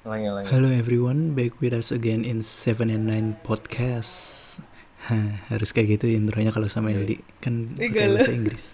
[0.00, 4.56] Hello everyone, back with us again in 7 and 9 podcast.
[5.04, 8.64] Hah, harus kayak gitu intronya kalau sama LD kan Ih, pakai bahasa Inggris.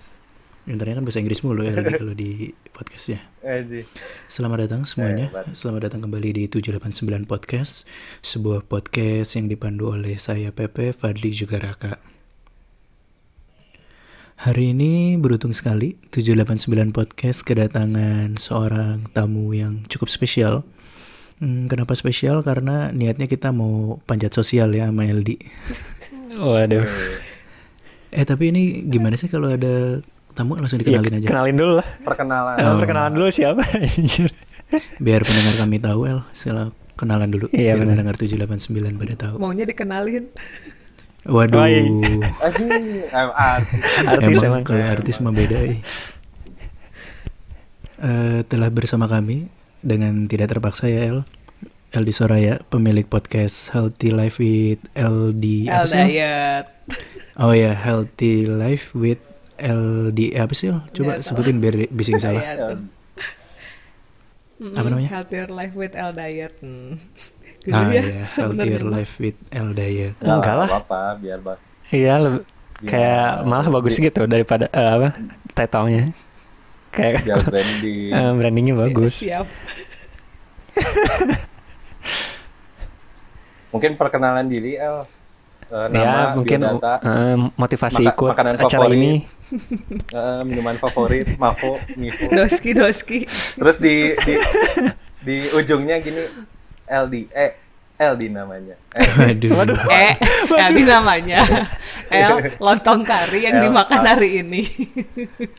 [0.71, 3.27] Intronya kan bahasa Inggris mulu LD kalau di podcastnya.
[4.31, 5.35] Selamat datang semuanya.
[5.51, 7.91] Selamat datang kembali di 789 Podcast,
[8.23, 11.99] sebuah podcast yang dipandu oleh saya Pepe, Fadli juga Raka.
[14.47, 20.63] Hari ini beruntung sekali 789 Podcast kedatangan seorang tamu yang cukup spesial.
[21.37, 22.41] Hmm, kenapa spesial?
[22.41, 25.37] Karena niatnya kita mau panjat sosial ya sama LD.
[26.37, 26.85] Waduh.
[28.09, 30.01] Eh tapi ini gimana sih kalau ada
[30.33, 31.29] tamu langsung Iya, dikenalin aja?
[31.29, 31.89] kenalin dulu lah.
[32.01, 32.57] Perkenalan.
[32.57, 33.63] Eh, Perkenalan dulu siapa?
[33.77, 34.33] Anjir.
[34.97, 37.47] Biar pendengar kami tahu El, sila kenalan dulu.
[37.53, 37.93] Iya, biar benar.
[38.01, 39.35] pendengar 789 pada tahu.
[39.37, 40.25] Maunya dikenalin.
[41.27, 41.59] Waduh.
[41.59, 41.83] Aji.
[43.07, 43.83] em, artis.
[44.01, 44.63] Artis emang, emang.
[44.63, 45.79] kalau artis mah beda eh.
[47.97, 49.49] Eh, telah bersama kami
[49.87, 51.19] dengan tidak terpaksa ya El.
[51.95, 56.67] Eldi Soraya, pemilik podcast Healthy Life with LD apa El diet.
[57.39, 59.23] Oh ya, Healthy Life with
[59.57, 60.75] LD apa sih?
[60.75, 60.83] El?
[60.91, 61.25] Coba tahu.
[61.25, 62.43] sebutin biar bising salah.
[62.43, 62.83] Iya.
[64.57, 65.09] Mm-mm, Apa namanya?
[65.13, 66.55] Healthier life with El diet.
[66.65, 66.97] Hmm.
[67.61, 68.93] Gitu Ah ya, ya, Healthier mah.
[68.99, 70.15] Life with El Diet.
[70.23, 70.69] Enggak lah.
[70.81, 71.39] apa biar.
[71.91, 72.43] Iya, lebih
[72.87, 75.09] kayak malah bagus gitu daripada eh, apa?
[75.53, 76.07] Title-nya.
[76.97, 78.09] Kayak Biar branding.
[78.17, 79.21] eh, brandingnya bagus.
[79.21, 79.45] Siap.
[83.71, 85.05] Mungkin perkenalan diri El.
[85.67, 88.97] Eh, Ya, nama, mungkin biodata, eh, motivasi Maka- ikut makanan acara favorit.
[88.97, 89.13] ini.
[90.15, 92.31] eh, minuman favorit, Mavo, Mivo.
[92.31, 93.19] Doski doski.
[93.59, 94.35] Terus di di
[95.27, 96.23] di ujungnya gini
[96.87, 97.15] LD
[97.97, 98.77] LD namanya.
[98.93, 99.09] Eh,
[99.49, 99.77] Waduh.
[99.89, 100.13] Eh,
[100.53, 101.41] Eldi namanya.
[102.13, 104.07] El lontong kari yang El, dimakan ah.
[104.13, 104.63] hari ini.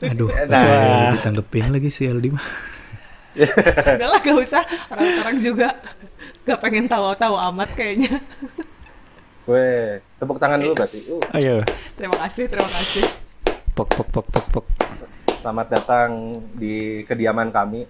[0.05, 1.17] Aduh, Nah.
[1.17, 2.45] ditanggepin lagi si Aldi mah.
[3.97, 4.61] Udah lah gak usah.
[4.89, 5.69] Orang-orang juga
[6.45, 8.21] gak pengen tahu-tahu amat kayaknya.
[9.45, 10.99] Weh, tepuk tangan dulu berarti.
[11.07, 11.55] Uh, Ayo,
[11.95, 13.03] Terima kasih, terima kasih.
[13.73, 14.65] pok pok pok pok pok.
[15.37, 16.09] selamat datang
[16.53, 17.85] di kediaman kami.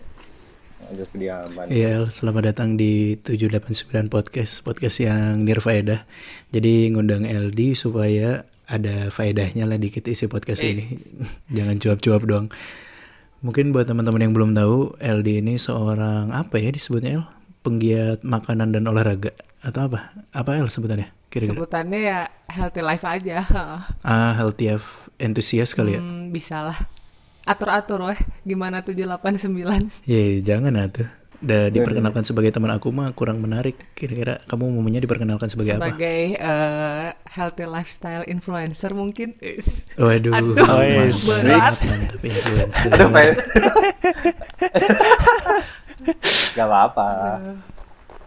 [1.68, 6.08] Iya, El, selamat datang di 789 Podcast, podcast yang nirfaedah.
[6.54, 10.96] Jadi ngundang LD supaya ada faedahnya lah dikit isi podcast ini.
[11.58, 12.48] Jangan cuap-cuap doang.
[13.44, 17.26] Mungkin buat teman-teman yang belum tahu, LD ini seorang apa ya disebutnya El?
[17.66, 20.16] Penggiat makanan dan olahraga atau apa?
[20.32, 21.12] Apa El sebutannya?
[21.28, 21.54] Kira-kira.
[21.54, 23.44] Sebutannya ya healthy life aja.
[24.08, 26.02] Ah, healthy of enthusiast kali ya.
[26.02, 26.78] Hmm, bisa lah.
[27.48, 28.20] Atur-atur weh.
[28.44, 30.04] Gimana 789?
[30.04, 31.08] Ya, jangan atuh.
[31.38, 33.78] Udah diperkenalkan sebagai teman aku mah kurang menarik.
[33.94, 35.86] Kira-kira kamu maunya diperkenalkan sebagai, apa?
[35.86, 39.38] Sebagai eh, healthy lifestyle influencer mungkin.
[39.38, 39.86] Is.
[39.96, 41.22] Waduh, Aduh, mantap, Wes.
[41.24, 41.76] berat.
[41.78, 42.90] mantap influencer.
[42.90, 43.12] Aduh.
[46.54, 47.08] Gak apa-apa.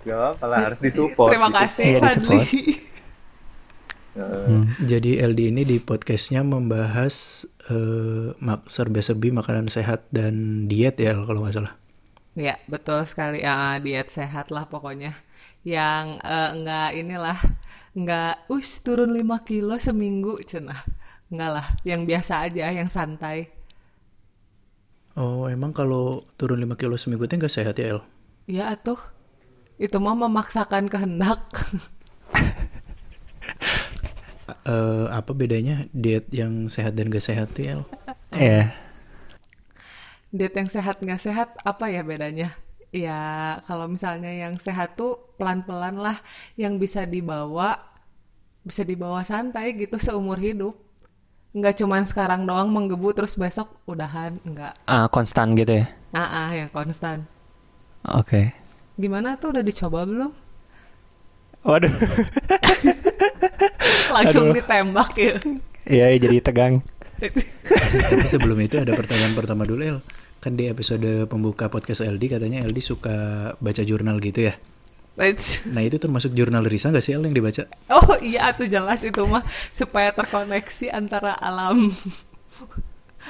[0.00, 1.28] Gak apa-apa lah, harus disupport.
[1.34, 1.58] Terima gitu.
[1.58, 2.38] kasih Iya, Fadli.
[2.40, 2.48] disupport.
[4.10, 11.12] Eh, Jadi LD ini di podcastnya membahas eh, mak serba-serbi makanan sehat dan diet ya
[11.28, 11.74] kalau nggak salah.
[12.38, 13.42] Ya, betul sekali.
[13.46, 15.12] Ya, diet sehat lah pokoknya.
[15.66, 17.38] Yang eh, enggak inilah,
[17.96, 20.80] enggak us turun 5 kilo seminggu cenah.
[21.30, 23.38] Enggak lah, yang biasa aja, yang santai.
[25.22, 26.04] Oh emang kalau
[26.38, 28.00] turun 5 kilo seminggu itu nggak sehat ya El?
[28.48, 29.00] Ya atuh.
[29.80, 31.40] Itu mah memaksakan kehendak.
[34.60, 37.82] Eh, apa bedanya diet yang sehat dan gak sehat ya El?
[38.36, 38.62] Iya.
[40.30, 42.54] Diet yang sehat nggak sehat apa ya bedanya?
[42.92, 46.22] Ya kalau misalnya yang sehat tuh pelan-pelan lah
[46.54, 47.82] yang bisa dibawa
[48.62, 50.76] bisa dibawa santai gitu seumur hidup.
[51.50, 54.86] Nggak cuman sekarang doang menggebu terus besok udahan, nggak.
[54.86, 55.86] Ah, konstan gitu ya.
[56.14, 57.26] Ah, ah, yang konstan.
[58.06, 58.54] Oke.
[58.94, 60.30] Gimana tuh udah dicoba belum?
[61.66, 61.90] Waduh.
[64.10, 64.56] Langsung Aduh.
[64.58, 65.34] ditembak ya.
[65.86, 66.74] Iya, jadi tegang.
[67.20, 69.98] Tapi sebelum itu ada pertanyaan pertama dulu El.
[70.40, 73.16] Kan di episode pembuka podcast LD katanya LD suka
[73.60, 74.56] baca jurnal gitu ya.
[75.68, 77.68] Nah itu termasuk jurnal Risa nggak sih El yang dibaca?
[77.92, 81.92] Oh iya tuh jelas itu mah supaya terkoneksi antara alam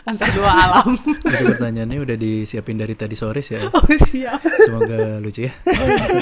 [0.09, 0.95] antara dua alam.
[1.03, 3.67] itu pertanyaannya udah disiapin dari tadi sore sih ya.
[3.67, 3.75] El.
[3.75, 4.39] Oh siap.
[4.39, 5.53] Semoga lucu ya.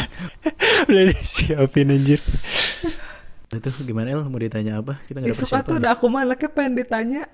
[0.89, 2.21] Udah disiapin anjir.
[3.49, 4.23] Itu gimana El?
[4.23, 5.01] Mau ditanya apa?
[5.05, 7.25] Kita nggak ada Suka tuh udah aku malah pengen ditanya.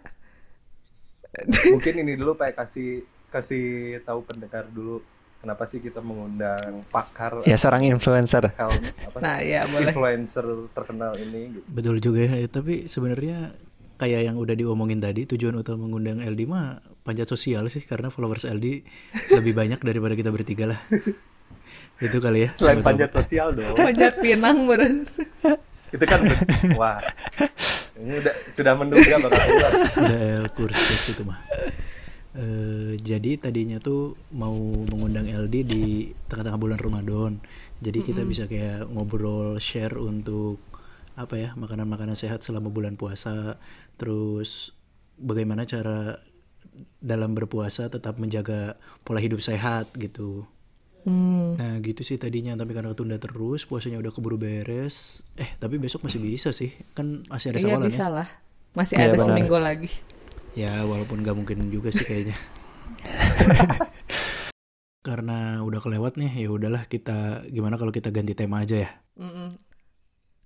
[1.67, 3.65] mungkin ini dulu Pak kasih kasih
[4.01, 5.03] tahu pendengar dulu
[5.43, 8.55] kenapa sih kita mengundang pakar Ya seorang influencer.
[8.55, 9.91] apa Nah ya boleh.
[9.91, 11.67] influencer terkenal ini gitu.
[11.67, 12.47] Betul juga ya.
[12.47, 13.51] Tapi sebenarnya
[13.95, 18.47] kayak yang udah diomongin tadi tujuan utama mengundang LD mah panjat sosial sih karena followers
[18.47, 18.87] LD
[19.35, 20.81] lebih banyak daripada kita bertiga lah.
[21.99, 22.51] Itu kali ya.
[22.55, 22.87] Selain tahu.
[22.87, 23.75] panjat sosial dong.
[23.75, 25.03] Panjat pinang beren.
[25.95, 26.21] itu kan
[26.81, 26.99] wah.
[27.95, 29.73] Ini udah sudah menduga bakal keluar.
[30.03, 31.39] Udah El kurs fix itu mah.
[32.35, 34.59] Eh, jadi tadinya tuh mau
[34.91, 37.39] mengundang LD di tengah-tengah bulan Ramadan.
[37.79, 40.59] Jadi kita bisa kayak ngobrol share untuk
[41.15, 43.55] apa ya makanan-makanan sehat selama bulan puasa.
[43.95, 44.75] Terus
[45.15, 46.19] bagaimana cara
[46.99, 48.75] dalam berpuasa tetap menjaga
[49.07, 50.43] pola hidup sehat gitu.
[51.05, 51.55] Hmm.
[51.55, 55.21] Nah gitu sih tadinya tapi karena ketunda terus puasanya udah keburu beres.
[55.35, 58.17] Eh tapi besok masih bisa sih kan masih ada Iya bisa ya.
[58.21, 58.29] lah.
[58.73, 59.27] Masih Iya, ada benar.
[59.27, 59.91] seminggu lagi.
[60.55, 62.37] Ya walaupun nggak mungkin juga sih kayaknya.
[65.05, 68.91] Karena udah kelewat nih ya udahlah kita gimana kalau kita ganti tema aja ya.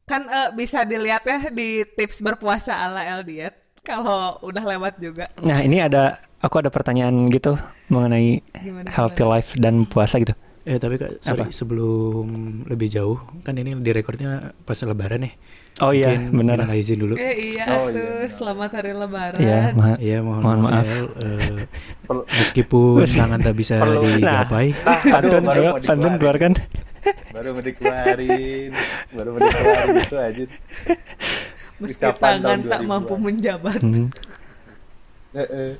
[0.04, 5.30] Kan eh, bisa dilihat ya di tips berpuasa ala El Diet kalau udah lewat juga.
[5.38, 7.54] Nah ini ada aku ada pertanyaan gitu
[7.86, 8.90] mengenai Gimana?
[8.90, 10.34] healthy life dan puasa gitu.
[10.68, 11.54] Eh tapi kak sorry Apa?
[11.54, 12.28] sebelum
[12.68, 15.32] lebih jauh kan ini di recordnya pas lebaran nih.
[15.78, 16.56] Oh iya Mungkin benar.
[16.60, 17.14] minal izin dulu.
[17.16, 18.26] Eh iya Oh, tuh, iya.
[18.28, 19.38] selamat hari lebaran.
[19.38, 20.90] Iya, ma- Iya mohon, Mohon maaf, maaf.
[21.16, 21.58] Eh,
[22.02, 24.68] Perlu- meskipun tangan tak bisa Perlu- digapai.
[25.06, 26.52] Pantun baru ayo mau pantun keluarkan.
[27.30, 28.70] Baru mau dikeluarin.
[29.08, 30.44] Baru mau dikeluarin gitu aja.
[31.78, 32.90] Meski Ucapan tangan tak 2000-an.
[32.90, 33.80] mampu menjabat.
[33.80, 34.06] Hmm.
[35.30, 35.70] Heeh.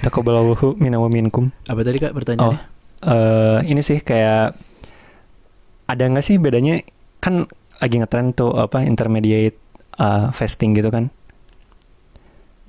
[0.00, 1.52] Taqabbalallahu minna wa minkum.
[1.68, 2.56] Apa tadi kak Oh,
[3.00, 4.54] eh ini sih kayak
[5.86, 6.78] ada nggak sih bedanya
[7.18, 9.56] kan lagi ngetren tuh apa intermediate
[9.96, 11.08] uh, fasting gitu kan?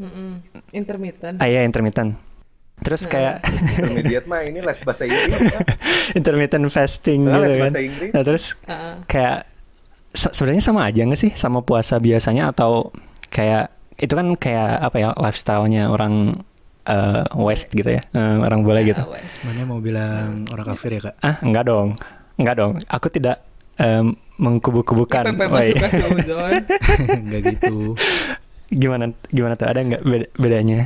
[0.01, 0.41] Mm-mm.
[0.73, 1.37] Intermittent.
[1.37, 2.17] Ah iya intermittent.
[2.81, 3.45] Terus kayak
[3.77, 5.63] Intermediate mah ini les bahasa Inggris kan.
[6.17, 7.61] intermittent fasting Nah, gitu les kan.
[7.61, 8.11] bahasa Inggris.
[8.11, 8.93] Nah terus Heeh.
[9.05, 9.37] kayak
[10.11, 12.89] se- sebenarnya sama aja nggak sih sama puasa biasanya atau
[13.29, 16.41] kayak itu kan kayak apa ya lifestyle-nya orang
[16.83, 18.99] eh, West gitu ya Eh, orang boleh gitu.
[18.99, 19.43] Ah, wes.
[19.43, 21.15] Mana mau bilang orang kafir ya kak?
[21.19, 21.87] Ah enggak dong,
[22.35, 22.71] enggak dong.
[22.87, 23.41] Aku tidak
[23.75, 25.23] em, mengkubu-kubukan.
[25.27, 25.73] Pepe Woi.
[25.73, 26.09] masuk.
[27.21, 27.93] Enggak gitu.
[28.71, 30.81] gimana gimana tuh ada nggak beda- bedanya?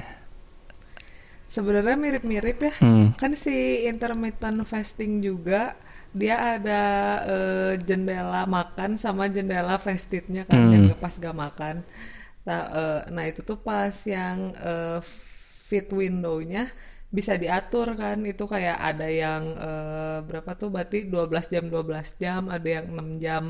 [1.46, 2.74] Sebenarnya mirip-mirip ya.
[2.82, 3.14] Hmm.
[3.16, 5.78] Kan si intermittent fasting juga
[6.12, 6.82] dia ada
[7.24, 10.72] eh, jendela makan sama jendela fastidnya kan Hmm.
[10.74, 11.76] yang pas gak makan.
[12.44, 15.00] Nah, eh, nah itu tuh pas yang eh,
[15.66, 16.70] fit window-nya
[17.10, 18.22] bisa diatur kan.
[18.22, 20.70] Itu kayak ada yang eh, berapa tuh?
[20.70, 23.44] Berarti 12 jam 12 jam ada yang 6 jam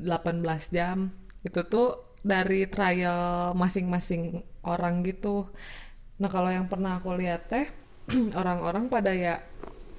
[0.00, 1.12] 18 jam.
[1.44, 5.50] Itu tuh dari trial masing-masing orang gitu.
[6.22, 7.66] Nah kalau yang pernah aku lihat teh
[8.40, 9.42] orang-orang pada ya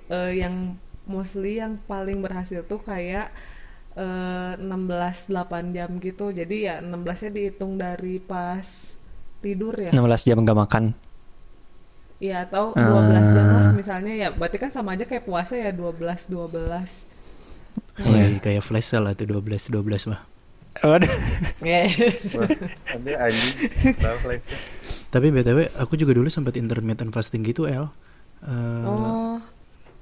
[0.10, 3.30] eh, yang mostly yang paling berhasil tuh kayak
[4.00, 6.32] eh, 16 8 jam gitu.
[6.32, 8.96] Jadi ya 16 nya dihitung dari pas
[9.44, 9.92] tidur ya.
[9.92, 11.13] 16 jam nggak makan.
[12.18, 13.74] Iya atau 12 jam lah Ah.
[13.74, 17.04] misalnya ya berarti kan sama aja kayak puasa ya 12 12.
[17.98, 20.22] Kayak kayak flash sale tuh 12 12 mah.
[20.82, 21.10] Waduh.
[24.24, 24.46] Flash.
[25.14, 27.86] Tapi BTW aku juga dulu sempat intermittent fasting gitu El.
[28.44, 29.38] Eh, Oh,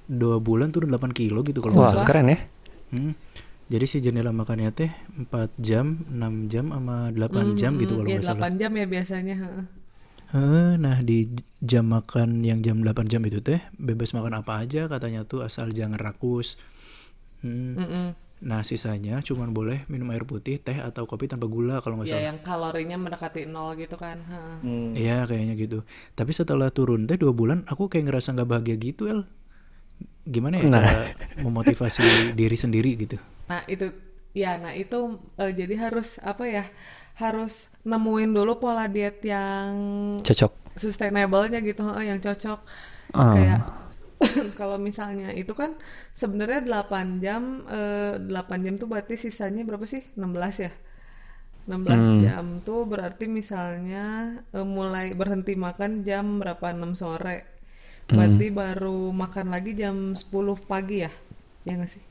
[0.08, 2.38] dua bulan turun 8 kilo gitu kalau Wah keren ya.
[2.92, 3.14] Hmm.
[3.72, 8.00] Jadi si jendela makannya teh 4 jam, 6 jam sama 8 mm, jam gitu mm,
[8.04, 8.52] kalau iya, salah.
[8.52, 9.36] 8 jam ya biasanya.
[10.78, 11.28] Nah di
[11.60, 15.68] jam makan yang jam 8 jam itu teh bebas makan apa aja katanya tuh asal
[15.70, 16.56] jangan rakus.
[17.42, 17.76] Hmm.
[17.76, 18.08] Mm-mm.
[18.42, 22.14] Nah sisanya cuman boleh minum air putih, teh atau kopi tanpa gula kalau nggak Ya
[22.16, 22.26] salah.
[22.26, 24.18] yang kalorinya mendekati nol gitu kan.
[24.22, 24.56] heeh.
[24.62, 24.90] Hmm.
[24.94, 25.80] Iya kayaknya gitu.
[26.12, 29.22] Tapi setelah turun teh dua bulan aku kayak ngerasa nggak bahagia gitu El.
[30.24, 30.82] Gimana ya Nah.
[30.82, 31.02] cara
[31.38, 32.02] memotivasi
[32.40, 33.18] diri sendiri gitu?
[33.46, 33.90] Nah, itu
[34.36, 36.66] ya nah itu eh, jadi harus apa ya?
[37.22, 37.54] Harus
[37.90, 39.72] nemuin dulu pola diet yang
[40.24, 40.52] Cocok.
[40.84, 42.60] sustainable-nya gitu, heeh, yang cocok.
[43.14, 43.34] Ah.
[43.36, 43.62] Kayak
[44.60, 45.72] kalau misalnya itu kan
[46.22, 50.04] sebenarnya 8 jam eh, 8 jam tuh berarti sisanya berapa sih?
[50.20, 50.72] 16 ya.
[51.70, 52.20] 16 Hmm.
[52.24, 54.04] jam tuh berarti misalnya
[54.58, 57.38] eh, mulai berhenti makan jam berapa 6 sore.
[58.14, 61.12] Berarti baru makan lagi jam 10 pagi ya.
[61.68, 62.04] Ya nggak sih?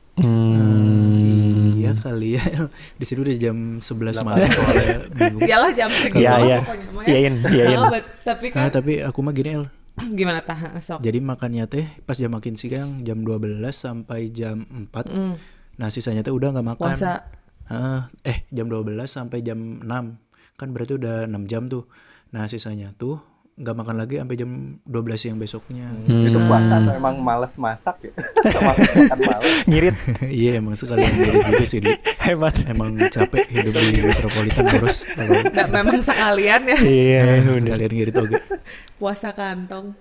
[1.91, 1.97] Hmm.
[1.97, 2.43] Iya kali ya.
[2.53, 2.65] El.
[2.99, 5.41] Di sini udah jam 11 malam soalnya bingung.
[5.41, 6.57] Iyalah jam segitu Iya iya.
[6.57, 6.59] ya.
[7.05, 7.77] Iyain iyain.
[7.77, 9.65] Oh, bet- tapi Nah, kan tapi aku mah gini El.
[10.17, 10.99] gimana tah sok.
[10.99, 14.89] Jadi makannya teh pas jam makin siang jam 12 sampai jam 4.
[15.05, 15.35] Mm,
[15.73, 16.83] Nah, sisanya teh udah nggak makan.
[16.85, 17.25] puasa.
[17.65, 20.19] Heeh, eh jam 12 sampai jam 6.
[20.53, 21.87] Kan berarti udah 6 jam tuh.
[22.29, 23.19] Nah, sisanya tuh
[23.53, 24.49] nggak makan lagi sampai jam
[24.81, 25.91] 12 siang besoknya.
[26.03, 28.11] Itu puasa atau emang males masak ya?
[28.63, 29.51] Males makan males.
[29.69, 29.95] Ngirit.
[30.23, 31.91] Iya, emang sekalian gitu, gitu sih, Di.
[32.17, 32.55] Hebat.
[32.65, 37.59] Emang capek hidup di metropolitan terus kalau Nah, memang sekalian ya Iya udah.
[37.61, 38.37] sekalian gitu oke.
[38.99, 39.93] puasa kantong.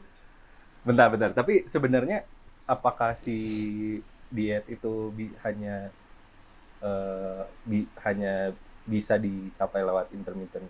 [0.81, 1.31] Bentar, bentar.
[1.31, 2.25] Tapi sebenarnya
[2.65, 3.37] apakah si
[4.29, 5.91] diet itu bi- hanya
[6.81, 10.65] eh, bi- hanya bisa dicapai lewat intermittent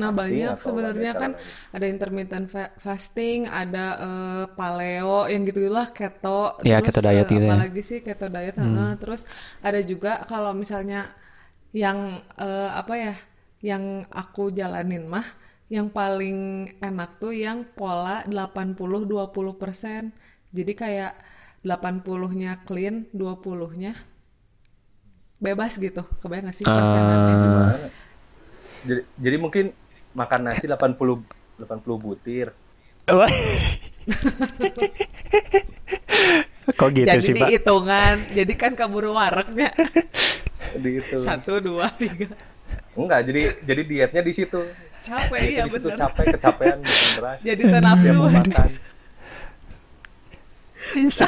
[0.00, 1.56] Nah, fasting banyak sebenarnya kan lain?
[1.74, 7.30] ada intermittent fa- fasting, ada eh, paleo yang gitu-gitulah keto, Ya, terus keto diet eh,
[7.30, 7.58] gitu ya.
[7.90, 8.90] sih keto diet, heeh.
[9.00, 9.22] terus
[9.66, 11.00] ada juga kalau misalnya
[11.82, 11.98] yang
[12.40, 13.14] eh, apa ya,
[13.70, 13.84] yang
[14.22, 15.26] aku jalanin mah
[15.76, 16.38] yang paling
[16.88, 20.14] enak tuh yang pola 80-20%.
[20.56, 21.12] Jadi kayak
[21.66, 23.92] 80-nya clean, 20-nya
[25.44, 26.02] bebas gitu.
[26.20, 27.34] Kebayang gak sih persenannya?
[27.40, 27.74] Gimana?
[28.86, 29.64] jadi, jadi mungkin
[30.16, 30.96] makan nasi 80
[31.60, 31.60] 80
[31.98, 32.56] butir.
[36.66, 37.46] Kok gitu jadi sih, Pak?
[37.46, 39.70] dihitungan jadi kan kabur waraknya
[40.74, 42.26] di itu satu dua tiga.
[42.92, 44.60] Enggak jadi jadi dietnya di situ.
[44.98, 45.98] Capek Dietnya ya di situ bener.
[46.00, 46.78] capek kecapean
[47.14, 47.38] beras.
[47.40, 48.68] Jadi tenafsu Dia mau makan.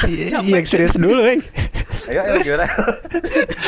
[0.08, 1.38] Iya, iya, serius dulu, eh.
[2.06, 2.66] ayo ayo gimana?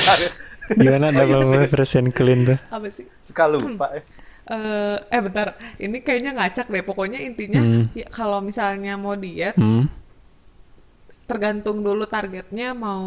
[0.06, 0.38] Harus-
[0.70, 2.58] Gimana double persen clean tuh?
[2.70, 3.06] apa sih?
[3.20, 4.04] Suka lupa eh.
[4.50, 7.86] Eh eh bentar ini kayaknya ngacak deh pokoknya intinya Hmm.
[7.92, 9.86] ya, kalau misalnya mau diet Hmm.
[11.24, 13.06] tergantung dulu targetnya mau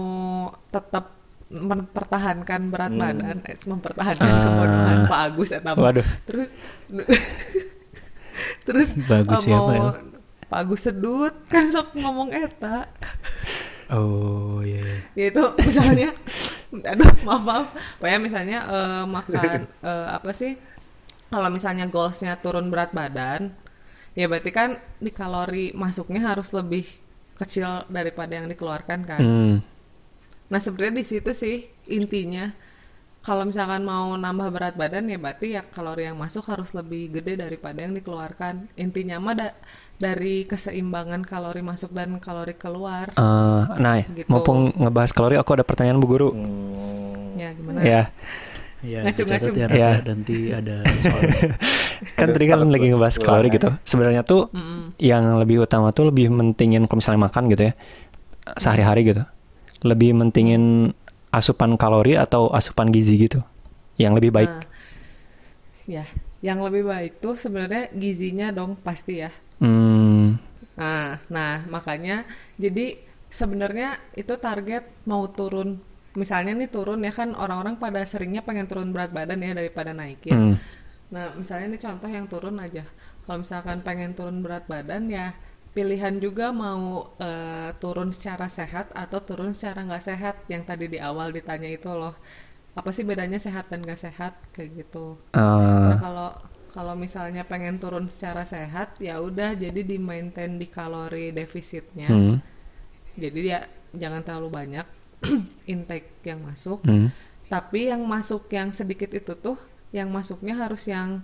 [0.70, 1.12] tetap
[1.50, 3.02] mempertahankan berat Hmm.
[3.04, 4.42] badan eh, mempertahankan Ah.
[4.42, 5.84] kebodohan Pak Agus eta mah.
[5.84, 6.08] Waduh.
[6.24, 6.50] terus
[8.66, 9.88] terus Bagus eh, siapa, mau El?
[10.48, 12.88] Pak Agus sedut kan sok ngomong eta
[13.92, 14.82] Oh iya.
[14.82, 14.98] iya.
[15.14, 16.10] ya itu misalnya
[16.90, 17.66] aduh maaf maaf
[18.00, 20.56] pokoknya misalnya eh, makan eh, apa sih
[21.34, 23.50] kalau misalnya goalsnya turun berat badan
[24.14, 26.86] ya berarti kan di kalori masuknya harus lebih
[27.36, 29.56] kecil daripada yang dikeluarkan kan Hmm.
[30.46, 31.58] nah sebenarnya di situ sih
[31.90, 32.54] intinya
[33.24, 37.40] kalau misalkan mau nambah berat badan ya berarti ya kalori yang masuk harus lebih gede
[37.40, 39.58] daripada yang dikeluarkan intinya mah da-
[39.96, 44.28] dari keseimbangan kalori masuk dan kalori keluar Eh, nah, Gitu.
[44.28, 46.30] mumpung ngebahas kalori, aku ada pertanyaan Bu Guru.
[46.36, 48.12] Hmm, ya gimana Ya,
[48.84, 49.56] Iya, Ngacung-ngacung.
[49.56, 49.90] ya, Iya.
[50.04, 51.22] Rada, nanti ada soal.
[52.20, 53.72] kan tadi kan lagi ngebahas kalori gitu.
[53.88, 55.00] Sebenarnya tuh Mm-mm.
[55.00, 57.74] yang lebih utama tuh lebih mentingin kalau misalnya makan gitu ya,
[58.60, 59.24] sehari-hari gitu.
[59.88, 60.92] Lebih mentingin
[61.32, 63.40] asupan kalori atau asupan gizi gitu.
[63.96, 64.52] Yang lebih baik.
[64.52, 64.64] Nah,
[65.88, 66.04] ya,
[66.44, 69.32] yang lebih baik tuh sebenarnya gizinya dong pasti ya.
[69.64, 70.36] Hmm.
[70.76, 72.28] Nah, nah makanya
[72.60, 73.00] jadi
[73.32, 75.80] sebenarnya itu target mau turun.
[76.14, 80.34] Misalnya nih turun ya kan orang-orang pada seringnya pengen turun berat badan ya daripada naikin.
[80.34, 80.56] Hmm.
[81.10, 82.86] Nah, misalnya ini contoh yang turun aja.
[83.26, 85.34] Kalau misalkan pengen turun berat badan ya
[85.74, 91.02] pilihan juga mau eh, turun secara sehat atau turun secara nggak sehat yang tadi di
[91.02, 92.14] awal ditanya itu loh.
[92.78, 95.18] Apa sih bedanya sehat dan nggak sehat kayak gitu.
[95.34, 96.30] Eh, Nah, kalau
[96.74, 102.10] kalau misalnya pengen turun secara sehat ya udah jadi di maintain di kalori defisitnya.
[102.10, 102.38] hmm.
[103.18, 104.88] Jadi dia jangan terlalu banyak
[105.72, 106.84] intake yang masuk.
[106.84, 107.10] Hmm.
[107.48, 109.58] Tapi yang masuk yang sedikit itu tuh
[109.94, 111.22] yang masuknya harus yang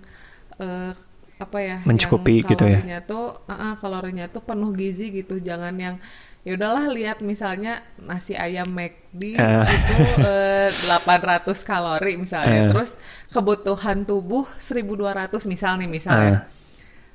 [0.58, 0.92] eh,
[1.40, 1.78] apa ya?
[1.88, 2.78] Mencukupi yang gitu ya?
[2.78, 5.40] kalorinya tuh ah, ah, kalorinya tuh penuh gizi gitu.
[5.40, 5.96] Jangan yang
[6.40, 9.68] ya udahlah lihat misalnya nasi ayam McD Ah.
[9.68, 12.68] itu eh, 800 kalori misalnya.
[12.68, 12.70] Ah.
[12.72, 13.00] Terus
[13.32, 16.44] kebutuhan tubuh 1200 misal nih misalnya.
[16.44, 16.58] Ah.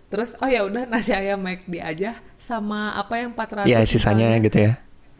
[0.09, 4.45] Terus oh ya udah nasi ayam McD aja sama apa yang 400 Ya sisanya misalnya
[4.45, 4.73] gitu ya.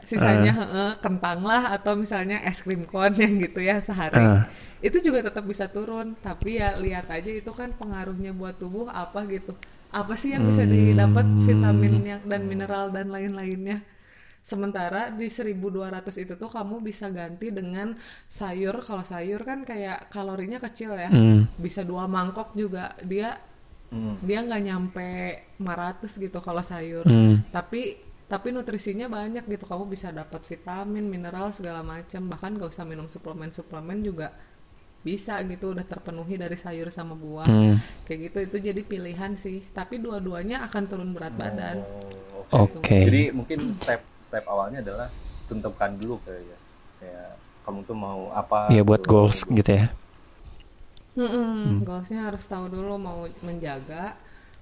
[0.06, 4.46] Sisanya heeh, kentang lah atau misalnya es krim kon yang gitu ya sehari Ah.
[4.80, 9.26] itu juga tetap bisa turun tapi ya lihat aja itu kan pengaruhnya buat tubuh apa
[9.26, 9.58] gitu
[9.90, 11.42] apa sih yang bisa didapat Hmm.
[11.42, 13.82] vitaminnya dan mineral dan lain-lainnya
[14.42, 17.98] sementara di 1200 itu tuh kamu bisa ganti dengan
[18.30, 21.50] sayur kalau sayur kan kayak kalorinya kecil ya Hmm.
[21.58, 23.42] bisa dua mangkok juga dia
[23.86, 24.18] Hmm.
[24.22, 25.10] dia nggak nyampe
[25.58, 27.42] 500 gitu kalau sayur Hmm.
[27.50, 32.86] tapi tapi nutrisinya banyak gitu kamu bisa dapat vitamin mineral segala macam bahkan gak usah
[32.86, 34.34] minum suplemen suplemen juga
[35.06, 37.78] bisa gitu udah terpenuhi dari sayur sama buah Hmm.
[38.10, 41.86] kayak gitu itu jadi pilihan sih tapi dua-duanya akan turun berat badan
[42.54, 43.10] Oh, Oke.
[43.10, 45.10] Jadi mungkin step step awalnya adalah
[45.50, 46.58] tentukan dulu kayak ya.
[47.02, 47.30] Kayak
[47.66, 48.70] kamu tuh mau apa?
[48.70, 49.10] Ya buat gitu.
[49.10, 49.90] goals gitu ya.
[51.18, 54.14] Mm-mm, goalsnya harus tahu dulu mau menjaga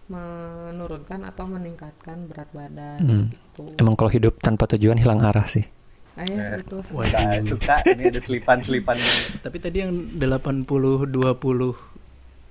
[0.07, 3.25] menurunkan atau meningkatkan berat badan Hmm.
[3.31, 5.63] gitu Emang kalau hidup tanpa tujuan hilang arah sih.
[6.13, 8.95] Ayo Eh, gitu Suka, suka ini ada selipan-selipan.
[9.41, 11.74] Tapi tadi yang 80 20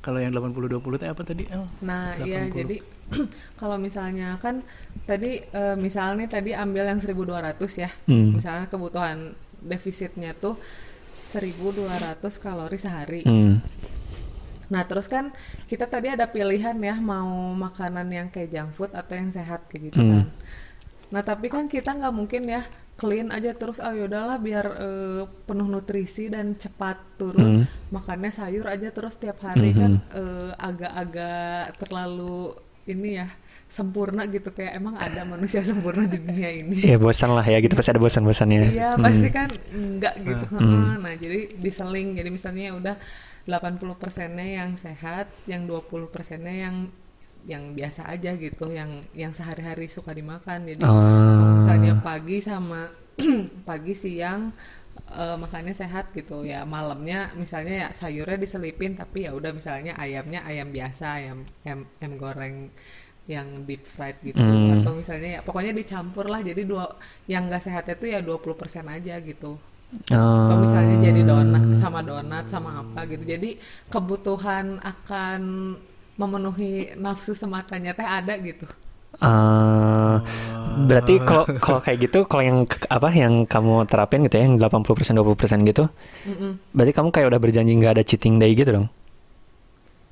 [0.02, 1.46] kalau yang 80 20 itu apa tadi?
[1.46, 1.62] El?
[1.86, 2.58] Nah, iya 80.
[2.58, 2.76] jadi
[3.60, 4.66] kalau misalnya kan
[5.06, 7.90] tadi eh, misalnya tadi ambil yang 1200 ya.
[8.10, 8.34] Hmm.
[8.34, 10.58] Misalnya kebutuhan defisitnya tuh
[11.22, 13.22] 1200 kalori sehari.
[13.22, 13.62] Hmm.
[14.72, 15.28] Nah, terus kan
[15.68, 19.92] kita tadi ada pilihan ya mau makanan yang kayak junk food atau yang sehat kayak
[19.92, 20.10] gitu Hmm.
[20.10, 20.26] kan.
[21.12, 22.62] Nah, tapi kan kita nggak mungkin ya
[22.96, 27.64] clean aja terus ah yaudahlah biar eh, penuh nutrisi dan cepat turun Hmm.
[27.90, 33.28] makannya sayur aja terus tiap hari kan eh, agak-agak terlalu ini ya
[33.68, 37.72] sempurna gitu kayak emang ada manusia sempurna di dunia ini Ya bosan lah ya gitu
[37.72, 38.60] pasti ada bosan-bosannya.
[38.70, 40.44] Iya pasti kan enggak gitu.
[40.52, 40.90] Heeh.
[41.00, 42.96] Nah jadi diseling jadi misalnya ya udah
[43.44, 46.76] 80 persennya yang sehat, yang 20 persennya yang
[47.42, 50.62] yang biasa aja gitu, yang yang sehari-hari suka dimakan.
[50.70, 51.58] Jadi Ah.
[51.58, 52.86] misalnya pagi sama
[53.68, 54.54] pagi siang
[55.12, 60.40] eh, makannya sehat gitu ya malamnya misalnya ya sayurnya diselipin tapi ya udah misalnya ayamnya
[60.44, 62.56] ayam biasa ayam ayam, ayam goreng
[63.28, 64.82] yang deep fried gitu Hmm.
[64.82, 66.90] atau misalnya ya pokoknya dicampur lah jadi dua
[67.28, 69.56] yang nggak sehatnya tuh ya 20% aja gitu
[70.42, 73.50] atau misalnya jadi donat sama donat sama apa gitu jadi
[73.92, 75.40] kebutuhan akan
[76.20, 78.66] memenuhi nafsu sematanya teh ada gitu
[79.22, 80.18] Ah,
[80.88, 82.58] berarti kalau kalau kayak gitu, kalau yang
[82.90, 85.84] apa yang kamu terapin gitu ya, yang 80% 20% gitu,
[86.26, 86.52] Mm-mm.
[86.74, 88.86] berarti kamu kayak udah berjanji nggak ada cheating day gitu dong?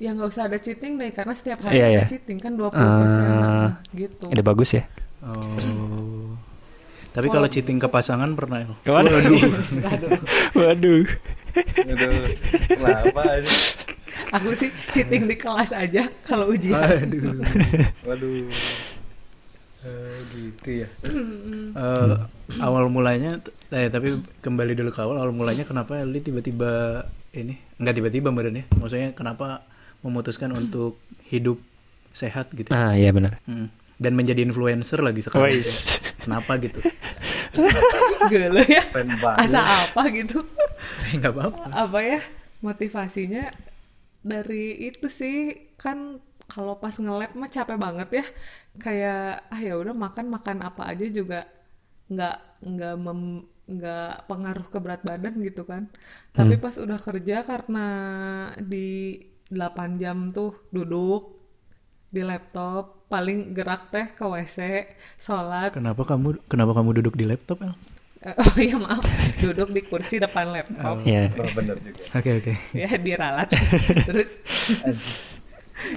[0.00, 2.04] ya nggak usah ada cheating deh karena setiap hari Iya, ada iya.
[2.08, 4.82] cheating kan 20% Ah, gitu Ide bagus ya.
[5.20, 6.09] Oh.
[7.10, 8.74] Tapi kalau cheating ke pasangan pernah El?
[8.86, 9.10] Waduh.
[10.54, 11.02] Waduh.
[11.82, 12.22] Aduh,
[12.70, 13.50] kenapa ini?
[14.30, 17.42] aku sih cheating di kelas aja kalau ujian Aduh.
[18.06, 18.46] Waduh.
[19.80, 20.88] Eh, gitu ya.
[21.70, 22.14] Eh,
[22.58, 23.38] awal mulanya,
[23.70, 25.22] eh tapi kembali dulu ke awal.
[25.22, 27.54] Awal mulanya kenapa Eli tiba-tiba ini?
[27.78, 28.66] Enggak tiba-tiba badannya.
[28.74, 29.62] Maksudnya kenapa
[30.02, 30.98] memutuskan untuk
[31.30, 31.62] hidup
[32.10, 32.74] sehat gitu?
[32.74, 33.38] Ah, iya benar.
[33.46, 33.70] Hmm.
[34.02, 35.54] Dan menjadi influencer lagi sekarang.
[35.54, 36.09] Gitu ya.
[36.20, 36.80] Kenapa gitu?
[38.30, 38.82] gelo ya.
[39.36, 40.38] Asa apa gitu?
[41.14, 41.64] Enggak apa-apa.
[41.72, 42.20] apa ya
[42.60, 43.50] motivasinya
[44.20, 45.36] dari itu sih
[45.80, 48.24] kan kalau pas nge-lab mah capek banget ya.
[48.78, 51.46] Kayak ah ya udah makan makan apa aja juga
[52.10, 52.36] nggak
[52.66, 55.88] nggak mem- nggak pengaruh ke berat badan gitu kan.
[56.36, 57.86] Tapi pas udah kerja karena
[58.60, 59.18] di
[59.50, 61.38] 8 jam tuh duduk
[62.10, 67.58] di laptop paling gerak teh ke WC sholat Kenapa kamu kenapa kamu duduk di laptop
[67.60, 67.74] El?
[68.20, 69.02] Eh, oh iya maaf
[69.36, 71.34] duduk di kursi depan laptop Iya.
[71.34, 72.04] Oh, bener juga.
[72.14, 72.52] Oke oke.
[72.72, 73.48] ya diralat
[74.08, 74.30] terus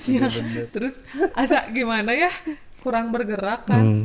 [0.08, 0.28] ya,
[0.70, 0.96] terus
[1.34, 2.32] asa gimana ya
[2.80, 4.04] kurang bergerak kan Hmm.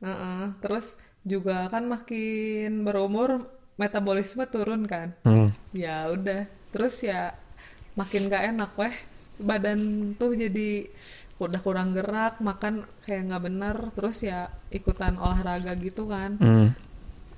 [0.00, 0.42] Heeh.
[0.60, 5.50] terus juga kan makin berumur metabolisme turun kan Hmm.
[5.72, 7.34] ya udah terus ya
[7.94, 8.94] makin gak enak weh
[9.38, 10.86] badan tuh jadi
[11.42, 16.70] udah kurang gerak makan kayak nggak bener terus ya ikutan olahraga gitu kan Hmm.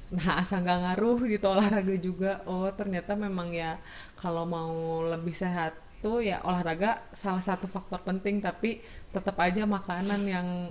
[0.06, 2.38] Nah, asa nggak ngaruh gitu olahraga juga.
[2.46, 3.74] Oh, ternyata memang ya
[4.14, 8.78] kalau mau lebih sehat tuh ya olahraga salah satu faktor penting, tapi
[9.10, 10.70] tetap aja makanan yang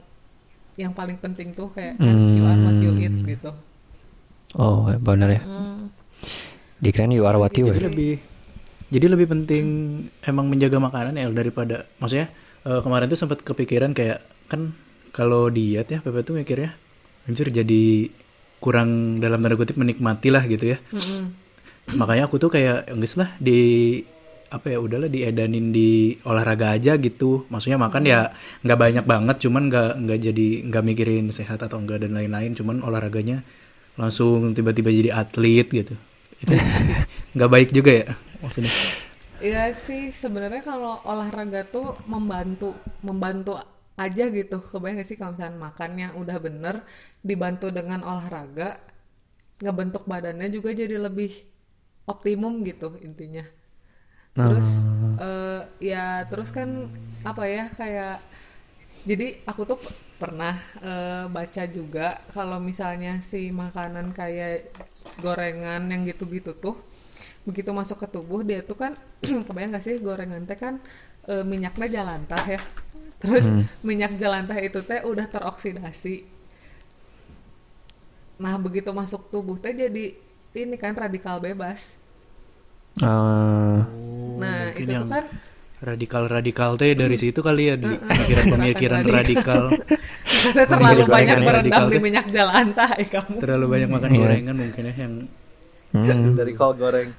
[0.79, 3.51] yang paling penting tuh kayak kan you are what you eat gitu.
[4.55, 5.43] Oh, benar ya.
[5.43, 5.91] Hmm.
[6.79, 7.75] Dikirain you are what you wear.
[7.91, 8.23] lebih
[8.95, 9.65] jadi lebih penting
[10.23, 12.31] emang menjaga makanan ya daripada maksudnya
[12.63, 14.71] eh, kemarin tuh sempat kepikiran kayak kan
[15.11, 16.71] kalau diet ya Pepe tuh mikirnya
[17.27, 18.07] anjir jadi
[18.63, 20.77] kurang dalam tanda kutip menikmati lah gitu ya.
[20.89, 21.31] Mm-mm.
[21.95, 23.59] Makanya aku tuh kayak enggak lah di
[24.49, 27.45] apa ya udahlah diedanin di olahraga aja gitu.
[27.51, 28.33] Maksudnya makan ya
[28.65, 32.81] nggak banyak banget cuman nggak nggak jadi nggak mikirin sehat atau enggak dan lain-lain cuman
[32.81, 33.45] olahraganya
[33.95, 35.93] langsung tiba-tiba jadi atlet gitu.
[36.41, 36.53] Itu
[37.35, 38.07] nggak baik juga ya
[38.45, 38.73] maksudnya.
[39.43, 42.71] Iya sih sebenarnya kalau olahraga tuh membantu
[43.03, 43.59] membantu
[43.99, 44.63] aja gitu.
[44.63, 46.75] Kebayang gak sih kalau misalnya makannya udah bener
[47.19, 48.79] dibantu dengan olahraga
[49.59, 51.31] ngebentuk badannya juga jadi lebih
[52.07, 53.43] optimum gitu intinya.
[54.35, 54.83] Terus
[55.19, 56.87] eh, ya terus kan
[57.27, 58.19] apa ya kayak
[59.03, 59.79] jadi aku tuh
[60.15, 64.71] pernah eh, baca juga kalau misalnya si makanan kayak
[65.19, 66.75] gorengan yang gitu-gitu tuh
[67.45, 68.97] begitu masuk ke tubuh dia tuh kan
[69.47, 70.81] kebayang gak sih gorengan teh kan
[71.29, 72.61] eh, minyaknya jalantah ya.
[73.21, 73.45] Terus
[73.81, 76.25] minyak jalantah itu teh udah teroksidasi.
[78.41, 80.13] Nah begitu masuk tubuh teh jadi
[80.55, 81.95] ini kan radikal bebas.
[83.03, 83.83] Ah,
[84.39, 85.25] nah itu yang tuh kan
[85.83, 89.63] radikal-radikal teh dari situ kali ya di pemikiran-pemikiran radikal.
[90.23, 93.37] Kita terlalu banyak radikal di minyak jalantah ya kamu.
[93.43, 94.19] Terlalu banyak makan Iya.
[94.23, 95.13] gorengan mungkin ya yang
[95.91, 96.35] hmm.
[96.39, 97.09] Dari kol goreng.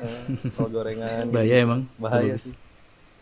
[0.00, 0.24] Eh,
[0.56, 1.26] kol gorengan.
[1.34, 2.42] bahaya emang Bahaya Bagus.
[2.44, 2.56] sih.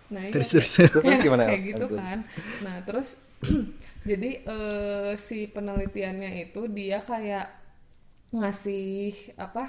[0.08, 0.32] nah iya.
[0.32, 1.44] terus terus Terus, terus kayak, gimana?
[1.44, 2.18] kayak gitu kan
[2.64, 3.08] nah terus
[4.11, 7.46] jadi eh, si penelitiannya itu dia kayak
[8.32, 9.64] ngasih apa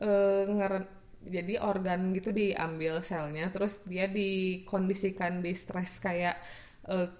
[0.00, 0.90] eh, ngeren-
[1.28, 6.38] jadi organ gitu diambil selnya terus dia dikondisikan di stres kayak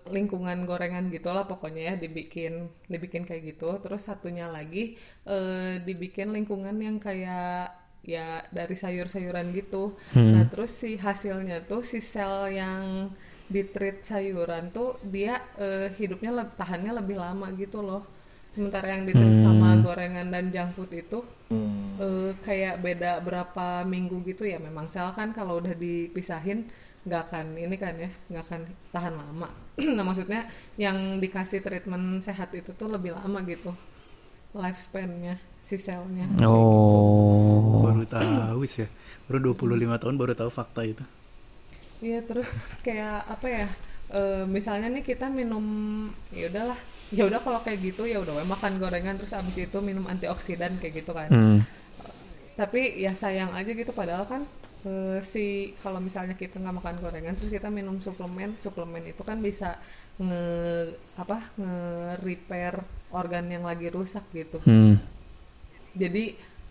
[0.08, 4.96] lingkungan gorengan gitulah pokoknya ya dibikin dibikin kayak gitu terus satunya lagi
[5.28, 7.68] eh, dibikin lingkungan yang kayak
[8.08, 9.84] ya dari sayur-sayuran gitu.
[10.16, 13.12] Nah terus si hasilnya tuh si sel yang
[13.48, 18.02] di treat sayuran tuh dia eh, hidupnya leb- tahannya lebih lama gitu loh.
[18.48, 21.20] Sementara yang di treat sama gorengan dan junk food itu
[21.52, 21.96] Hmm.
[22.04, 24.56] eh, kayak beda berapa minggu gitu ya.
[24.60, 26.68] Memang sel kan kalau udah dipisahin
[27.08, 28.60] nggak akan ini kan ya nggak akan
[28.94, 29.48] tahan lama.
[29.96, 30.40] Nah maksudnya
[30.76, 33.72] yang dikasih treatment sehat itu tuh lebih lama gitu
[34.54, 35.36] lifespan-nya
[35.68, 37.84] si selnya Oh.
[37.84, 38.88] Baru tahu sih ya.
[39.28, 41.04] Baru 25 tahun baru tahu fakta itu.
[41.98, 43.66] iya terus kayak apa ya
[44.10, 45.60] eh, misalnya nih kita minum
[46.30, 46.78] ya udahlah
[47.10, 50.78] ya udah kalau kayak gitu ya udah we makan gorengan terus abis itu minum antioksidan
[50.78, 51.58] kayak gitu kan Hmm.
[52.54, 54.46] tapi ya sayang aja gitu padahal kan
[54.84, 59.42] eh, si kalau misalnya kita nggak makan gorengan terus kita minum suplemen suplemen itu kan
[59.42, 59.74] bisa
[60.22, 60.44] nge
[61.18, 61.76] apa nge
[62.22, 62.74] repair
[63.10, 65.02] organ yang lagi rusak gitu Hmm.
[65.96, 66.24] Jadi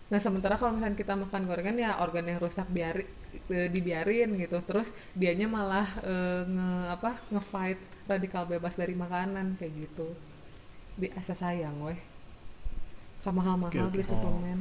[0.08, 3.04] nah sementara kalau misalnya kita makan gorengan ya organ yang rusak biari
[3.52, 9.60] eh, dibiarin gitu terus dianya malah eh, nge apa nge fight radikal bebas dari makanan
[9.60, 10.16] kayak gitu
[10.96, 11.98] di asa sayang weh
[13.36, 14.58] mahal-mahal beli suplemen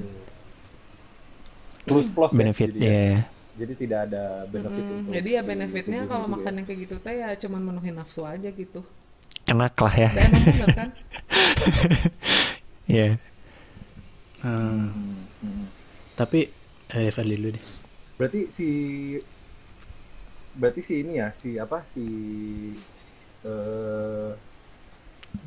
[1.87, 2.95] Plus plus ya, Benefit jadi, ya.
[3.15, 3.19] ya.
[3.57, 6.57] Jadi tidak ada benefit Hmm, untuk jadi ya si benefitnya kalau gitu makan ya.
[6.59, 8.81] yang kayak gitu teh ya cuman menuhin nafsu aja gitu.
[9.47, 10.11] Enak lah ya.
[10.15, 10.89] Dan emang bener kan?
[11.57, 11.87] Nah,
[14.37, 14.93] Hmm,
[15.41, 15.65] hmm.
[16.13, 16.49] tapi
[16.89, 17.65] eh Fadli dulu deh.
[18.17, 18.67] Berarti si
[20.57, 22.05] berarti si ini ya si apa si
[23.45, 24.31] eh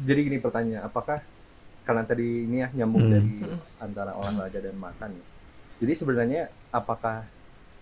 [0.07, 1.19] jadi gini pertanyaan apakah
[1.83, 3.13] karena tadi ini ya nyambung Hmm.
[3.13, 3.35] dari
[3.81, 5.25] antara olahraga dan makan ya.
[5.81, 7.25] Jadi sebenarnya apakah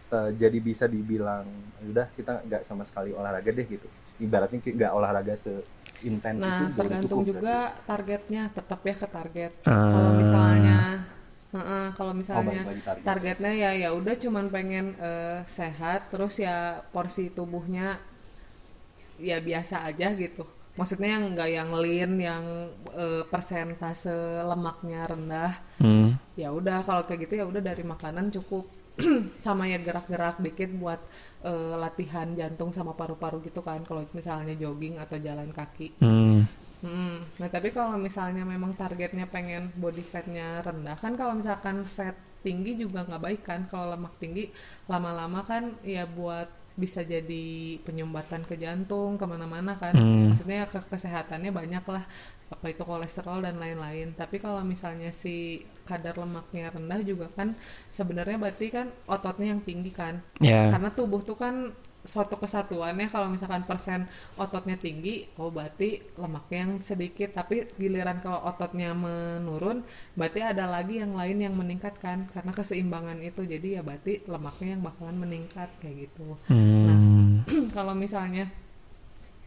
[0.08, 1.44] eh, jadi bisa dibilang
[1.84, 3.84] udah kita nggak sama sekali olahraga deh gitu.
[4.18, 9.52] Ibaratnya nggak olahraga seintens itu Nah, udah tergantung cukup juga targetnya, tetap ya ke target.
[9.66, 9.90] Ah.
[9.90, 10.78] Kalau misalnya
[11.48, 12.28] Heeh, kalau berarti.
[12.36, 13.04] Oh, misalnya target.
[13.08, 17.96] targetnya ya ya udah cuman pengen eh, sehat terus ya porsi tubuhnya
[19.16, 20.44] ya biasa aja gitu.
[20.76, 22.44] Maksudnya yang enggak yang lean yang
[22.92, 25.52] eh, persentase lemaknya rendah.
[25.80, 26.20] Hmm.
[26.38, 28.70] ya udah kalau kayak gitu ya udah dari makanan cukup
[29.44, 31.00] sama ya gerak-gerak dikit buat
[31.44, 36.46] eh, latihan jantung sama paru-paru gitu kan kalau misalnya jogging atau jalan kaki Hmm.
[36.78, 42.14] Mm, Nah tapi kalau misalnya memang targetnya pengen body fatnya rendah kan kalau misalkan fat
[42.46, 44.46] tinggi juga nggak baik kan kalau lemak tinggi
[44.86, 46.46] lama-lama kan ya buat
[46.78, 47.42] bisa jadi
[47.82, 50.30] penyumbatan ke jantung ke mana-mana kan Hmm.
[50.30, 52.06] maksudnya ke kesehatannya banyak lah
[52.48, 54.16] apa itu kolesterol dan lain-lain.
[54.16, 57.56] Tapi kalau misalnya si kadar lemaknya rendah juga kan
[57.92, 60.20] sebenarnya berarti kan ototnya yang tinggi kan.
[60.40, 60.68] Ya.
[60.72, 61.72] karena tubuh tuh kan
[62.08, 64.08] suatu kesatuannya kalau misalkan persen
[64.40, 67.36] ototnya tinggi oh berarti lemaknya yang sedikit.
[67.36, 69.84] Tapi giliran kalau ototnya menurun
[70.16, 72.32] berarti ada lagi yang lain yang meningkat kan.
[72.32, 76.40] Karena keseimbangan itu jadi ya berarti lemaknya yang bakalan meningkat kayak gitu.
[76.48, 77.44] Hmm.
[77.76, 78.48] kalau misalnya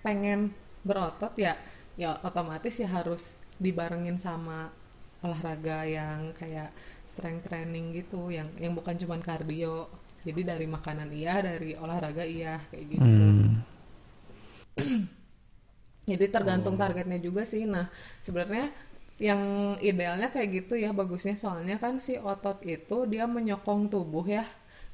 [0.02, 1.54] pengen berotot ya
[2.02, 4.74] ya otomatis ya harus dibarengin sama
[5.22, 6.74] olahraga yang kayak
[7.06, 9.86] strength training gitu yang yang bukan cuman kardio.
[10.26, 13.06] Jadi dari makanan iya dari olahraga iya kayak gitu.
[13.06, 13.62] Hmm.
[16.10, 17.70] jadi tergantung targetnya juga sih.
[17.70, 17.86] Nah
[18.18, 18.74] sebenarnya
[19.22, 21.38] yang idealnya kayak gitu ya bagusnya.
[21.38, 24.46] Soalnya kan si otot itu dia menyokong tubuh ya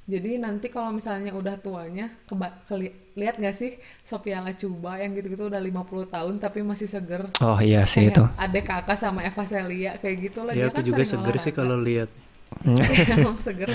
[0.08, 5.46] jadi nanti kalau misalnya udah tuanya keba- keli- lihat gak sih Sophia Lacuba yang gitu-gitu
[5.46, 5.76] udah 50
[6.08, 8.24] tahun tapi masih seger Oh iya sih kayak itu.
[8.38, 11.52] adek kakak sama Eva Celia kayak gitu lah Ya dia aku kan juga seger sih
[11.52, 12.08] kalau lihat.
[13.14, 13.68] emang seger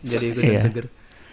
[0.00, 0.60] Jadi ikutan Iya.
[0.62, 0.86] seger.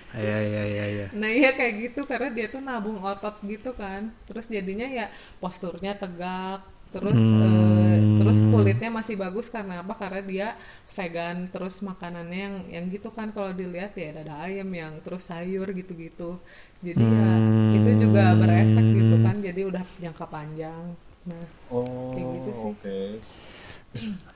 [0.09, 1.07] Ya ya ya ya.
[1.13, 5.93] Nah iya kayak gitu karena dia tuh nabung otot gitu kan, terus jadinya ya posturnya
[5.93, 9.93] tegak, terus eh, terus kulitnya masih bagus karena apa?
[10.01, 10.47] Karena dia
[10.95, 15.67] vegan, terus makanannya yang yang gitu kan kalau dilihat ya dada ayam yang terus sayur
[15.79, 16.39] gitu-gitu,
[16.87, 17.27] jadi ya
[17.75, 20.83] itu juga berefek gitu kan, jadi udah jangka panjang.
[21.29, 22.73] Nah Oh, Kayak gitu sih.
[22.73, 22.97] oke.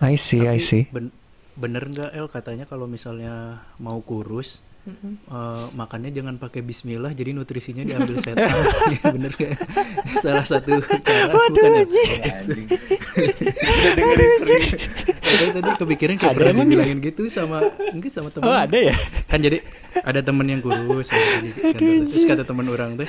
[0.02, 0.88] I see, I Tapi see.
[0.94, 1.14] ben-
[1.60, 7.84] bener nggak El katanya kalau misalnya mau kurus eh, makannya jangan pakai Bismillah jadi nutrisinya
[7.84, 8.50] diambil setan.
[8.92, 9.54] Ya, bener nggak
[10.24, 11.84] salah satu cara bukan ya?
[11.86, 12.68] Ya, anjing.
[13.72, 14.66] Udah dengerin sering.
[15.32, 17.58] Tadi kepikiran kayak Ada pernah dibilangin gitu sama
[17.90, 18.46] enggak sama temen.
[18.46, 18.96] Oh ada ya?
[19.26, 22.08] kan jadi ada temen yang kurus ya, di kantor.
[22.08, 23.08] terus kata temen orang teh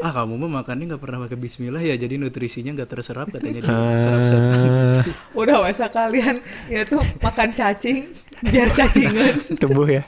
[0.00, 4.22] ah kamu mah makannya nggak pernah pakai Bismillah ya jadi nutrisinya nggak terserap katanya diserap
[4.24, 4.58] setan
[4.98, 8.12] Ah, udah wasa kalian ya tuh makan cacing
[8.44, 10.04] biar cacingan, tumbuh ya.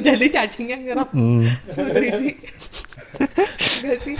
[0.00, 1.44] Jadi cacingnya nyerap Hmm.
[1.70, 2.36] nutrisi.
[3.76, 4.16] Enggak sih.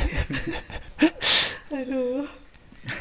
[1.70, 2.24] Aduh.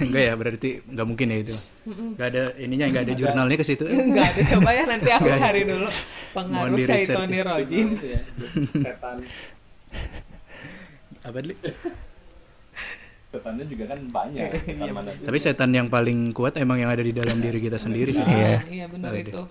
[0.02, 1.56] Enggak ya, berarti nggak mungkin ya itu.
[1.86, 3.86] Nggak ada ininya, nggak ada jurnalnya ke situ.
[3.86, 4.41] Enggak ada.
[4.50, 5.38] Coba ya nanti aku ada.
[5.38, 5.88] cari dulu
[6.36, 7.43] Mohon pengaruh Saitoni ya.
[7.45, 7.88] Rojin.
[8.76, 9.17] setan
[11.21, 11.56] Apa Li?
[13.30, 15.28] setannya juga kan banyak setan mana juga.
[15.28, 18.19] Tapi setan yang paling kuat emang yang ada di dalam diri kita sendiri sih.
[18.19, 18.58] Ah, Iya.
[18.65, 19.24] iya benar iya.
[19.24, 19.41] itu.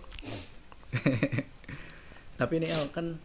[2.34, 3.16] Tapi ini El kan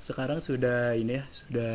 [0.00, 1.74] sekarang sudah ini ya, sudah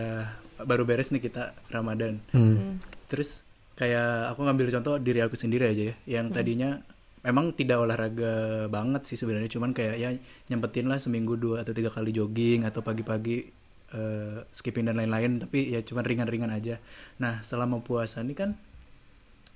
[0.62, 2.22] baru beres nih kita Ramadan.
[2.32, 2.82] Hmm.
[3.10, 3.44] Terus
[3.76, 6.80] kayak aku ngambil contoh diri aku sendiri aja ya, yang tadinya
[7.22, 10.10] memang tidak olahraga banget sih sebenarnya, cuman kayak ya
[10.50, 13.46] nyempetin lah seminggu dua atau tiga kali jogging atau pagi-pagi
[13.94, 16.78] eh, skipping dan lain-lain, tapi ya cuman ringan-ringan aja.
[17.22, 18.58] Nah selama puasa ini kan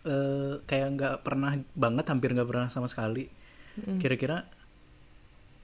[0.05, 3.29] eh, kayak nggak pernah banget, hampir nggak pernah sama sekali.
[3.75, 4.47] Kira-kira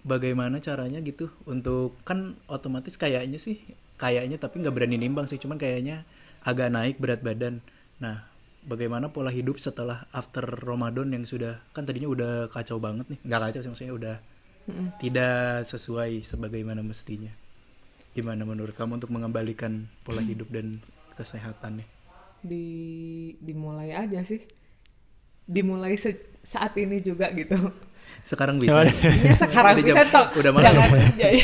[0.06, 3.62] bagaimana caranya gitu untuk kan otomatis kayaknya sih
[4.02, 6.04] kayaknya tapi nggak berani nimbang sih cuman kayaknya
[6.42, 7.62] agak naik berat badan
[8.02, 8.26] nah
[8.66, 13.42] bagaimana pola hidup setelah after Ramadan yang sudah kan tadinya udah kacau banget nih nggak
[13.50, 14.16] kacau sih maksudnya udah
[15.02, 17.34] tidak sesuai sebagaimana mestinya
[18.16, 20.80] gimana menurut kamu untuk mengembalikan pola hidup dan
[21.16, 21.88] kesehatannya
[22.42, 22.66] Di
[23.42, 24.42] dimulai aja sih.
[25.46, 27.58] Dimulai se- saat ini juga gitu.
[28.22, 28.86] Sekarang bisa.
[29.28, 30.26] Ya sekarang Udah bisa jam- toh.
[30.36, 30.66] udah malam.
[30.66, 31.10] Jangan, ya?
[31.18, 31.40] jadi,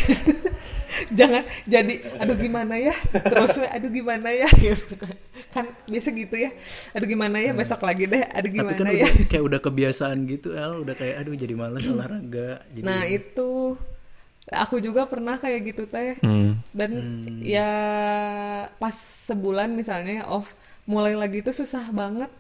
[1.10, 2.96] jangan jadi aduh gimana ya?
[3.12, 4.48] Terus aduh gimana ya?
[4.64, 5.16] Gitu kan.
[5.50, 6.52] kan biasa gitu ya.
[6.92, 7.52] Aduh gimana ya?
[7.52, 8.24] Besok lagi deh.
[8.24, 8.60] Aduh Hmm.
[8.60, 9.08] tapi gimana kan ya?
[9.08, 10.74] udah kayak udah kebiasaan gitu El.
[10.82, 13.76] Udah kayak aduh jadi malas olahraga jadi nah itu.
[14.48, 16.16] Aku juga pernah kayak gitu teh.
[16.20, 16.64] Hmm.
[16.72, 16.92] dan
[17.42, 17.68] ya
[18.74, 18.96] pas
[19.28, 22.32] sebulan misalnya off mulai lagi itu susah banget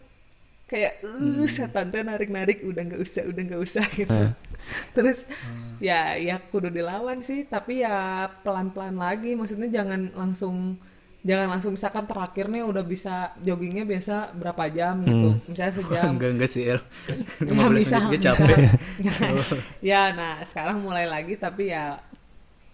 [0.67, 4.21] kayak uh setan teh narik-narik udah nggak usah udah nggak usah gitu.
[4.91, 5.23] Terus
[5.79, 9.33] ya ya kudu dilawan sih tapi ya pelan-pelan lagi.
[9.33, 10.75] Maksudnya jangan langsung
[11.23, 15.29] jangan langsung misalkan terakhir nih udah bisa joggingnya biasa berapa jam gitu.
[15.47, 16.11] Misalnya sejam.
[16.19, 16.79] enggak enggak sih El.
[17.47, 18.57] Ya 15 menit capek.
[19.95, 22.03] ya nah sekarang mulai lagi tapi ya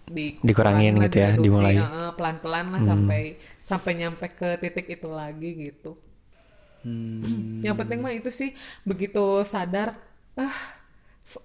[0.04, 1.80] di Dikurangin gitu ya, dimulai.
[2.12, 5.96] pelan-pelan lah sampai sampai nyampe ke titik itu lagi gitu
[6.84, 7.64] Hmm.
[7.64, 8.52] yang penting mah itu sih
[8.84, 9.96] begitu sadar
[10.36, 10.52] ah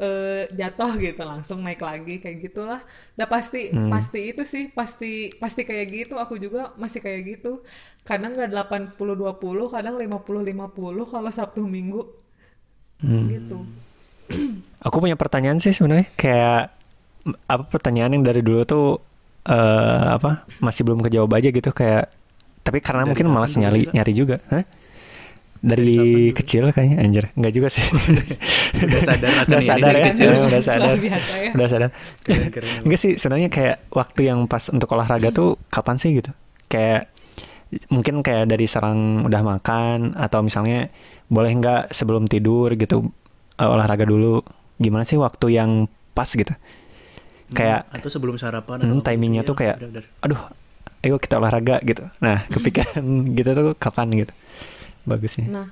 [0.04, 2.82] eh, jatuh gitu langsung naik lagi kayak gitulah.
[3.16, 6.14] Udah pasti pasti itu sih pasti pasti kayak gitu.
[6.20, 7.64] Aku juga masih kayak gitu.
[8.04, 12.04] Kadang nggak 80 20 kadang 50 50 kalau Sabtu Minggu.
[13.00, 13.58] Gitu.
[14.86, 16.76] Aku punya pertanyaan sih sebenarnya kayak
[17.48, 18.86] apa pertanyaan yang dari dulu tuh
[19.48, 22.12] eh apa masih belum kejawab aja gitu kayak
[22.60, 23.94] tapi karena Dari mungkin malas nyari juga?
[23.96, 24.64] nyari juga, Hah?
[25.60, 26.38] Dari, kapan dulu?
[26.40, 27.84] kecil kayaknya anjir, enggak juga sih.
[28.88, 30.30] udah sadar udah sadar ya, kecil.
[30.32, 30.96] udah sadar.
[30.96, 31.90] biasa ya Udah sadar.
[32.24, 32.84] Keren-keren emang.
[32.88, 36.32] Enggak sih, sebenarnya kayak waktu yang pas untuk olahraga tuh kapan sih gitu?
[36.72, 37.12] Kayak
[37.92, 40.90] mungkin kayak dari serang udah makan atau misalnya
[41.30, 43.12] boleh nggak sebelum tidur gitu
[43.60, 44.40] eh, olahraga dulu.
[44.80, 46.56] Gimana sih waktu yang pas gitu?
[47.52, 50.06] Kayak atau sebelum sarapan hmm, atau apa timingnya gitu tuh ya, kayak bener-bener.
[50.24, 50.42] aduh,
[51.04, 52.08] ayo kita olahraga gitu.
[52.24, 53.04] Nah, kepikiran
[53.36, 54.34] gitu tuh kapan gitu?
[55.10, 55.46] Bagusnya.
[55.50, 55.68] Nah,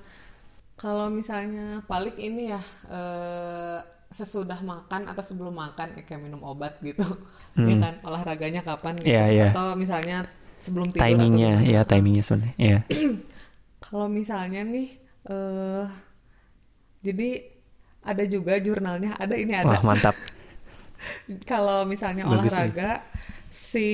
[0.78, 6.80] kalau misalnya paling ini ya eh, sesudah makan atau sebelum makan ya, kayak minum obat
[6.82, 7.04] gitu,
[7.60, 9.13] ya kan olahraganya kapan gitu, Hmm.
[9.13, 9.47] Iya, iya.
[9.54, 10.17] atau misalnya
[10.58, 11.71] sebelum tidur Timingnya, gimana.
[11.71, 12.56] ya timingnya sebenarnya.
[12.58, 12.80] Iya.
[13.88, 14.88] Kalau misalnya nih,
[15.30, 15.86] eh
[17.04, 17.30] jadi
[18.04, 19.76] ada juga jurnalnya, ada ini ada.
[19.80, 20.15] Wah, mantap.
[21.52, 23.04] Kalau misalnya Bagus olahraga
[23.52, 23.89] si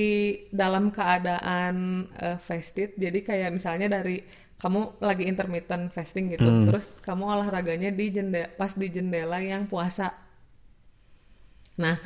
[0.54, 4.22] dalam keadaan eh, fasted, jadi kayak misalnya dari
[4.62, 6.64] kamu lagi intermittent fasting gitu, Hmm.
[6.66, 10.06] terus kamu olahraganya di jendela pas di jendela yang puasa.
[11.78, 11.98] Nah,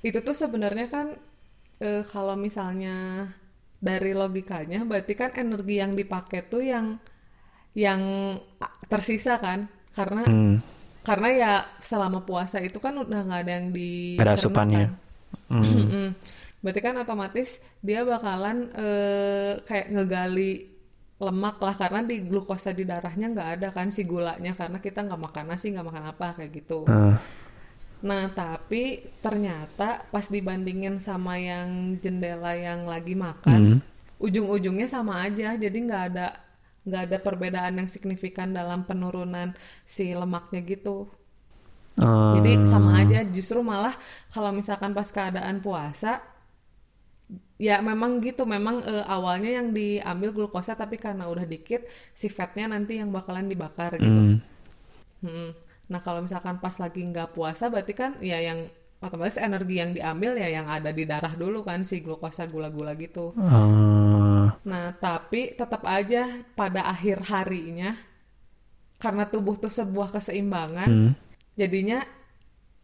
[0.00, 1.06] itu tuh sebenarnya kan
[1.82, 3.28] eh, kalau misalnya
[3.80, 6.86] dari logikanya berarti kan energi yang dipakai tuh yang
[7.76, 8.02] yang
[8.90, 10.62] tersisa kan karena Hmm,
[11.06, 13.90] karena ya selama puasa itu kan udah nggak ada yang di
[14.20, 14.92] ada asupannya.
[15.48, 16.08] hmm.
[16.60, 20.69] Berarti kan otomatis dia bakalan eh, kayak ngegali
[21.24, 25.20] lemak lah karena di glukosa di darahnya nggak ada kan si gulanya karena kita nggak
[25.26, 26.80] makan nasi nggak makan apa kayak gitu.
[26.86, 27.18] Eh,
[28.08, 28.82] Nah tapi
[29.24, 31.68] ternyata pas dibandingin sama yang
[32.04, 33.80] jendela yang lagi makan, Hmm.
[34.26, 35.48] ujung-ujungnya sama aja.
[35.64, 36.26] Jadi nggak ada
[36.88, 39.48] nggak ada perbedaan yang signifikan dalam penurunan
[39.84, 40.96] si lemaknya gitu.
[41.98, 43.94] eh, Jadi sama aja justru malah
[44.30, 46.22] kalau misalkan pas keadaan puasa
[47.66, 51.80] ya memang gitu memang eh, awalnya yang diambil glukosa tapi karena udah dikit
[52.20, 54.22] si fatnya nanti yang bakalan dibakar gitu.
[54.22, 54.40] hmm.
[55.24, 55.50] Mm.
[55.92, 58.60] Nah kalau misalkan pas lagi nggak puasa berarti kan ya yang
[59.04, 63.36] otomatis energi yang diambil ya yang ada di darah dulu kan si glukosa gula-gula gitu.
[63.36, 66.22] Eh, Nah, tapi tetap aja
[66.58, 67.90] pada akhir harinya
[69.00, 71.10] karena tubuh tuh sebuah keseimbangan, Hmm.
[71.56, 72.04] jadinya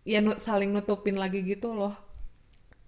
[0.06, 1.94] ya nu- saling nutupin lagi gitu loh.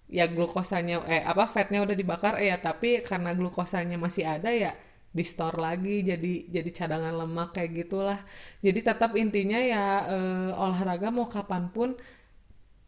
[0.09, 4.71] Ya glukosanya eh apa fatnya udah dibakar eh ya tapi karena glukosanya masih ada ya
[5.17, 8.19] di store lagi jadi jadi cadangan lemak kayak gitulah.
[8.65, 11.89] Jadi tetap intinya ya eh, olahraga mau kapan pun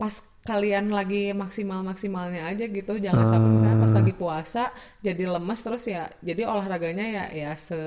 [0.02, 0.16] pas
[0.50, 4.64] kalian lagi maksimal maksimalnya aja gitu jangan sampai misalnya pas lagi puasa
[5.06, 7.78] jadi lemes terus ya jadi olahraganya ya ya se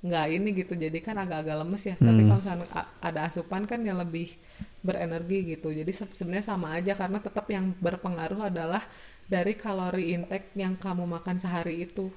[0.00, 2.66] nggak ini gitu jadi kan agak-agak lemes ya tapi kalau misalnya
[3.04, 4.32] ada asupan kan yang lebih
[4.80, 8.80] berenergi gitu jadi se- sebenarnya sama aja karena tetap yang berpengaruh adalah
[9.28, 12.08] dari kalori intake yang kamu makan sehari itu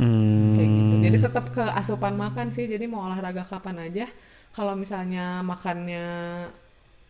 [0.00, 0.56] Hmm.
[0.56, 4.08] kayak gitu jadi tetap ke asupan makan sih jadi mau olahraga kapan aja
[4.56, 6.06] kalau misalnya makannya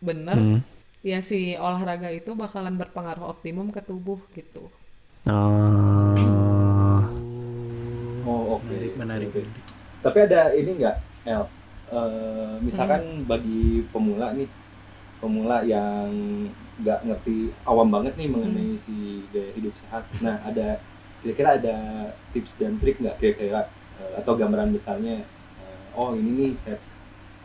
[0.03, 0.59] bener Hmm.
[1.01, 4.67] ya si olahraga itu bakalan berpengaruh optimum ke tubuh gitu
[5.21, 6.17] Oh.
[8.25, 8.73] Oh oke.
[8.97, 9.70] Menarik, menarik.
[10.01, 11.43] Tapi ada ini nggak, El?
[11.91, 14.47] Eh, misalkan bagi pemula nih,
[15.19, 16.09] pemula yang
[16.81, 20.03] nggak ngerti awam banget nih mengenai si gaya hidup sehat.
[20.19, 20.81] Nah ada
[21.21, 21.77] kira-kira ada
[22.33, 23.69] tips dan trik nggak kira-kira
[24.01, 25.21] eh, atau gambaran besarnya?
[25.61, 26.81] eh, oh ini nih set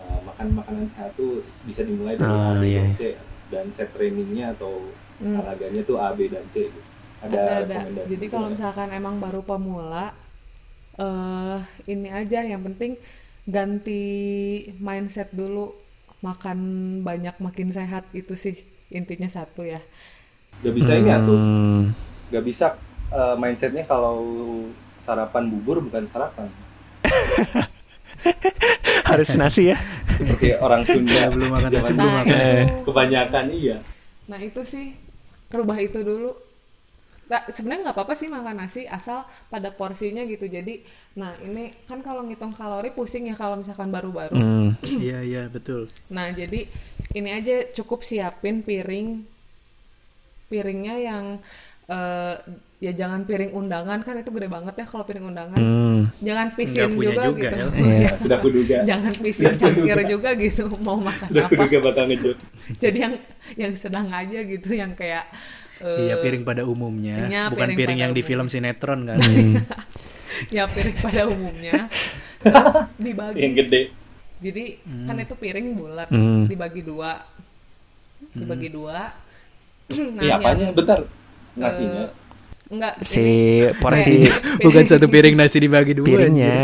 [0.01, 2.81] eh, makan makanan sehat tuh bisa dimulai dari Ah, A, B, iya.
[2.81, 3.03] dan C
[3.47, 5.33] dan set trainingnya atau Hmm.
[5.33, 6.69] olahraganya tuh A, B dan C.
[6.69, 6.81] Gitu.
[7.25, 10.13] Ada, ada ada jadi kalau misalkan emang baru pemula
[10.97, 12.95] eh ini aja yang penting
[13.47, 14.03] ganti
[14.79, 15.71] mindset dulu
[16.19, 16.59] makan
[17.01, 18.57] banyak makin sehat itu sih
[18.89, 19.79] intinya satu ya
[20.57, 21.83] Gak bisa ini tuh Hmm.
[22.27, 22.75] nggak bisa
[23.09, 24.19] eh, mindsetnya kalau
[24.99, 26.49] sarapan bubur bukan sarapan
[29.07, 29.79] Harus nasi ya.
[30.11, 32.35] seperti orang Sunda belum makan nasi, belum nah makan.
[32.35, 32.65] Eh.
[32.65, 33.77] itu kebanyakan iya
[34.27, 34.97] nah itu sih
[35.47, 36.35] rubah itu dulu
[37.27, 40.79] sebenarnya nggak apa-apa sih makan nasi asal pada porsinya gitu jadi
[41.19, 44.71] nah ini kan kalau ngitung kalori pusing ya kalau misalkan baru-baru Hmm.
[45.07, 45.91] Iya, iya, betul.
[46.11, 46.67] Nah, jadi
[47.15, 49.23] ini aja cukup siapin piring
[50.47, 51.25] piringnya yang
[51.87, 52.35] eh,
[52.77, 55.59] ya jangan piring undangan kan itu gede banget ya kalau piring undangan.
[55.59, 56.13] Hmm.
[56.21, 57.57] Jangan pisin juga, juga, gitu.
[57.57, 57.71] El.
[57.97, 58.13] Iya.
[58.21, 61.53] sudah kuduga jangan pisin cangkir juga gitu mau makan sudah apa.
[61.57, 62.39] kuduga bakal ngejut
[62.83, 63.15] Jadi yang
[63.57, 65.25] yang sedang aja gitu yang kayak
[65.79, 68.31] eh, Iya, piring pada umumnya, Iya, bukan piring piring, yang di umumnya.
[68.31, 69.19] film sinetron kan.
[70.57, 71.89] ya piring pada umumnya.
[72.43, 73.39] Terus dibagi.
[73.39, 73.83] yang gede
[74.37, 74.65] Jadi
[75.05, 76.45] kan itu piring bulat Hmm.
[76.45, 77.25] dibagi dua.
[78.31, 79.17] Dibagi dua.
[80.15, 80.99] nah, iya apanya yang- bentar
[81.55, 82.11] nasinya Eh,
[82.69, 83.37] enggak Si ini
[83.77, 84.27] porsi
[84.67, 86.05] bukan satu piring nasi dibagi dua.
[86.05, 86.19] anjir.
[86.21, 86.57] piringnya.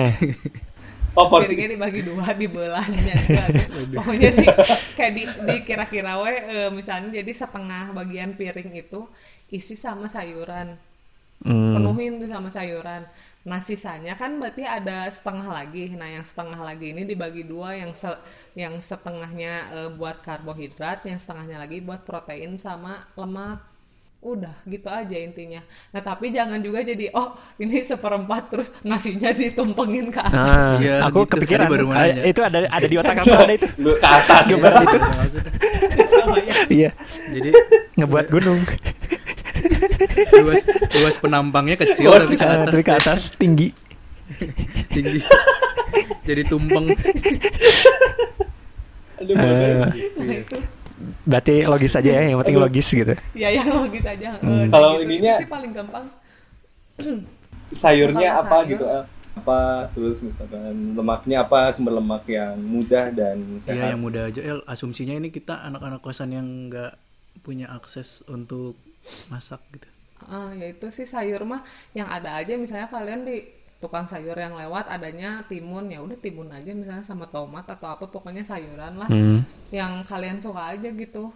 [1.19, 3.45] Oh porsi piringnya dibagi dua dibelahnya juga.
[3.97, 4.47] pokoknya di,
[4.97, 9.01] kayak di, dikira-kira we eh, misalnya jadi setengah bagian piring itu
[9.53, 10.79] isi sama sayuran.
[11.43, 11.75] Hmm.
[11.75, 13.03] penuhin tuh sama sayuran.
[13.43, 15.91] Nah sisanya kan berarti ada setengah lagi.
[15.91, 17.75] Nah yang setengah lagi ini dibagi dua.
[17.75, 18.23] Yang se-
[18.55, 23.72] yang setengahnya eh, buat karbohidrat yang setengahnya lagi buat protein sama lemak
[24.23, 25.59] udah gitu aja intinya
[25.91, 30.95] nah tapi jangan juga jadi oh ini seperempat terus nasinya ditumpengin ke atas Ah, Iya,
[31.03, 31.31] aku gitu.
[31.37, 32.23] kepikiran baru nanya.
[32.23, 33.67] itu ada ada di otak aku ada itu.
[33.77, 34.99] lu ke atas Gambaran itu.
[36.13, 36.91] sama ya Iya,
[37.29, 37.51] Jadi
[37.97, 38.61] ngebuat gunung.
[40.43, 42.25] luas luas penampangnya kecil Waduh.
[42.25, 43.69] tapi ke atas, tapi ke atas tinggi.
[44.95, 45.21] tinggi.
[46.23, 46.87] Jadi tumpeng.
[49.19, 49.91] Aduh, nah
[50.33, 50.57] itu
[51.23, 53.15] Berarti logis aja ya, yang penting logis gitu.
[53.33, 54.69] ya yang logis aja Eh, Hmm.
[54.69, 55.05] Kalau gitu.
[55.09, 56.05] ininya- sih paling gampang
[57.73, 59.05] sayurnya apa sayur- gitu El?
[59.33, 59.59] apa
[59.97, 64.61] terus misalkan lemaknya apa sumber lemak yang mudah dan Iya sehat yang mudah aja El.
[64.67, 66.93] Asumsinya ini kita anak-anak kosan yang nggak
[67.41, 68.77] punya akses untuk
[69.29, 69.89] masak gitu.
[70.23, 73.41] Ah, ya itu sih sayur mah yang ada aja misalnya kalian di
[73.83, 78.07] tukang sayur yang lewat adanya timun ya udah timun aja misalnya sama tomat atau apa
[78.07, 79.43] pokoknya sayuran lah Hmm.
[79.69, 81.35] yang kalian suka aja gitu.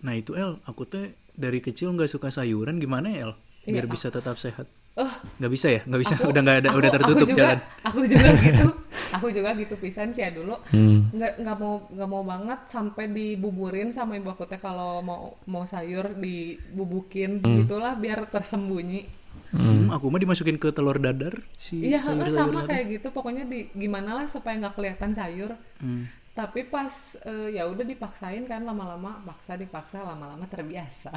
[0.00, 3.32] Nah itu El, aku teh dari kecil nggak suka sayuran gimana ya El?
[3.66, 4.64] Biar Iya, bisa tetap sehat.
[4.92, 5.80] Eh, Nggak bisa ya?
[5.84, 6.12] Nggak bisa.
[6.14, 7.58] aku- udah nggak ada, aku- udah tertutup aku juga, jalan.
[7.82, 8.66] Aku juga gitu.
[9.10, 10.54] Aku juga gitu pisan sih ya dulu.
[10.68, 10.98] Hmm.
[11.10, 15.62] Nggak nggak mau nggak mau banget sampai dibuburin sama ibu aku teh kalau mau mau
[15.64, 19.19] sayur dibubukin gitulah biar tersembunyi.
[19.50, 23.08] Hmm, aku mah dimasukin ke telur dadar si Iya, heeh, sayur-sayur sama kayak gitu.
[23.10, 25.58] Pokoknya di gimana lah supaya nggak kelihatan sayur.
[25.82, 26.06] Hmm.
[26.30, 31.10] Tapi pas eh, ya udah dipaksain kan lama-lama paksa dipaksa lama-lama terbiasa.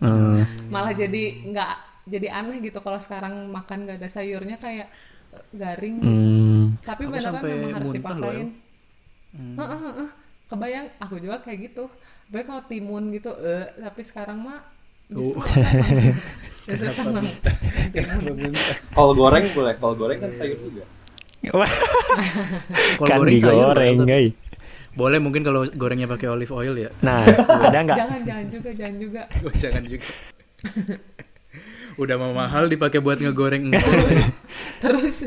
[0.00, 0.40] Hmm.
[0.72, 1.72] Malah jadi nggak
[2.08, 4.88] jadi aneh gitu kalau sekarang makan nggak ada sayurnya kayak
[5.36, 5.96] eh, garing.
[6.00, 6.62] Hmm.
[6.80, 8.48] Tapi Aku beneran sampai memang harus loh, dipaksain.
[9.36, 9.56] Hmm.
[10.48, 11.92] Kebayang aku juga kayak gitu.
[12.32, 14.79] Tapi kalau timun gitu, eh tapi sekarang mah
[15.16, 15.34] Oh.
[16.76, 17.26] senang.
[18.94, 20.84] Kol goreng boleh, kol goreng kan sayur juga.
[23.00, 24.36] Kan goreng sayur digoreng, guys.
[24.92, 26.90] Boleh mungkin kalau gorengnya pakai olive oil ya.
[27.00, 27.96] Nah, ada nggak?
[27.96, 29.22] Jangan, jangan juga, jangan juga.
[29.40, 30.10] Oh, jangan juga.
[31.96, 33.72] Udah mau mahal dipakai buat ngegoreng
[34.84, 35.26] Terus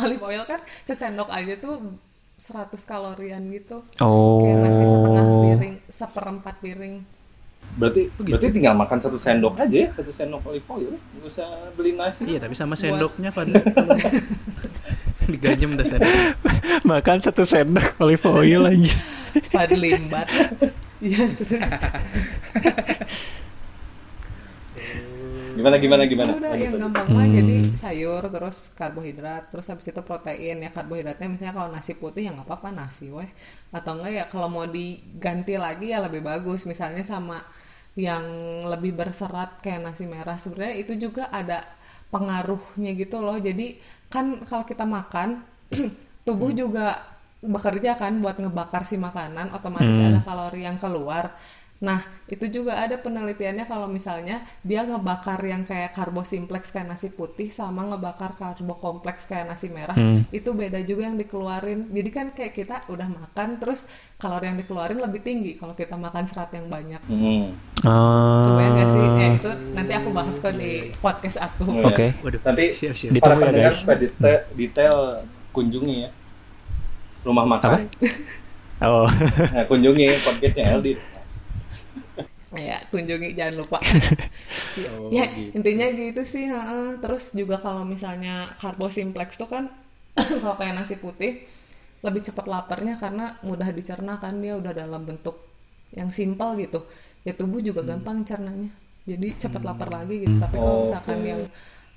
[0.00, 2.00] olive oil kan sesendok aja tuh
[2.40, 3.84] 100 kalorian gitu.
[4.00, 4.40] Oh.
[4.40, 6.94] Kayak nasi setengah piring, seperempat piring.
[7.78, 8.34] Berarti Oh, gitu.
[8.34, 10.92] berarti tinggal makan satu sendok aja ya, satu sendok olive oil.
[10.96, 12.22] Nggak usah beli nasi.
[12.26, 13.56] Iya, tapi sama sendoknya Fadli.
[15.30, 16.14] Diganjem dah sendok.
[16.90, 18.94] Makan satu sendok olive oil aja.
[19.48, 20.26] Fadli Mbat.
[21.00, 21.64] Iya terus.
[25.60, 26.30] Gimana gimana gimana?
[26.32, 30.64] Udah Lanjut, yang gampang mah jadi sayur terus karbohidrat terus habis itu protein.
[30.64, 33.28] Ya karbohidratnya misalnya kalau nasi putih ya nggak apa-apa nasi weh.
[33.68, 36.64] Atau enggak ya kalau mau diganti lagi ya lebih bagus.
[36.64, 37.44] Misalnya sama
[37.92, 38.24] yang
[38.64, 40.40] lebih berserat kayak nasi merah.
[40.40, 41.60] Sebenarnya itu juga ada
[42.08, 43.36] pengaruhnya gitu loh.
[43.36, 43.76] Jadi
[44.08, 45.44] kan kalau kita makan
[46.26, 47.04] tubuh juga
[47.40, 49.52] bekerja kan buat ngebakar si makanan.
[49.52, 51.36] Otomatis ada kalori yang keluar
[51.80, 57.08] Nah, itu juga ada penelitiannya kalau misalnya dia ngebakar yang kayak karbo simplex kayak nasi
[57.08, 59.96] putih sama ngebakar karbo kompleks kayak nasi merah,
[60.28, 61.88] itu beda juga yang dikeluarin.
[61.88, 63.88] Jadi kan kayak kita udah makan terus
[64.20, 67.00] kalori yang dikeluarin lebih tinggi kalau kita makan serat yang banyak.
[67.08, 67.56] Hmm.
[67.80, 69.04] Kebayang gak sih?
[69.08, 71.64] Eh, itu nanti aku bahas kok di podcast aku.
[71.64, 71.88] Oh, ya.
[71.88, 72.06] Oke.
[72.20, 72.40] Waduh.
[72.44, 73.16] Nanti siap siap.
[73.16, 73.80] Para ya, pendengar guys.
[73.80, 74.96] supaya detail, detail
[75.56, 76.10] kunjungi ya
[77.24, 77.88] rumah makan.
[78.80, 79.04] Oh.
[79.52, 80.96] Nah, kunjungi podcastnya Aldi.
[82.50, 83.78] Ya, kunjungi jangan lupa.
[84.82, 85.54] ya, Oh, ya, gitu.
[85.54, 86.50] intinya gitu sih.
[86.50, 86.98] heeh.
[86.98, 89.70] Terus juga kalau misalnya karbo simplex tuh kan
[90.42, 91.46] kalau kayak nasi putih
[92.02, 95.36] lebih cepat laparnya karena mudah dicerna kan dia udah dalam bentuk
[95.94, 96.82] yang simpel gitu.
[97.22, 98.02] Ya tubuh juga Hmm.
[98.02, 98.70] gampang cernanya.
[99.06, 100.34] Jadi cepat lapar lagi gitu.
[100.38, 101.28] Tapi kalau Oh, misalkan oke.
[101.30, 101.42] yang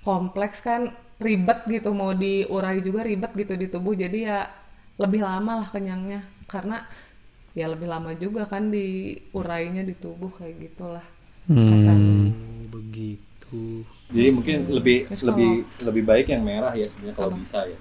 [0.06, 3.96] kompleks kan ribet gitu mau diurai juga ribet gitu di tubuh.
[3.98, 4.46] Jadi ya
[5.02, 6.86] lebih lama lah kenyangnya karena
[7.54, 11.06] ya lebih lama juga kan diurainya di tubuh kayak gitulah
[11.70, 12.34] kasarnya.
[12.34, 13.62] Oh, begitu.
[14.14, 15.52] Jadi mungkin lebih Terus lebih
[15.82, 17.40] lebih baik yang merah ya sebenarnya kalau Apa?
[17.42, 17.78] bisa ya.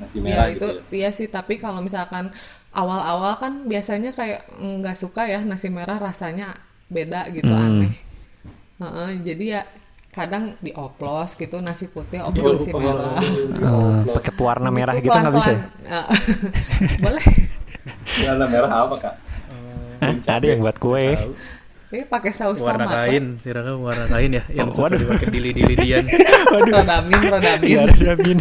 [0.00, 0.82] Nasi Ya merah itu gitu ya.
[0.90, 2.34] iya sih tapi kalau misalkan
[2.74, 6.58] awal-awal kan biasanya kayak nggak suka ya nasi merah rasanya
[6.90, 7.92] beda gitu aneh.
[8.82, 9.62] Heeh, jadi ya
[10.14, 13.18] kadang dioplos gitu nasi putih oplos nasi merah.
[13.22, 15.62] Eh, pakai pewarna merah Itu gitu nggak bisa ya?
[15.86, 16.06] Eh,
[17.04, 17.24] Boleh.
[18.20, 19.14] Warna merah apa kak?
[20.00, 20.12] Hah?
[20.30, 21.14] Ada yang buat kue.
[21.86, 23.06] Ini pakai saus Warna tomat.
[23.06, 24.98] kain, kira warna kain ya yang Oh, waduh.
[24.98, 26.02] suka dipakai dili-dilidian.
[26.74, 27.66] Rodamin, rodamin.
[27.66, 28.38] Iya, ada min.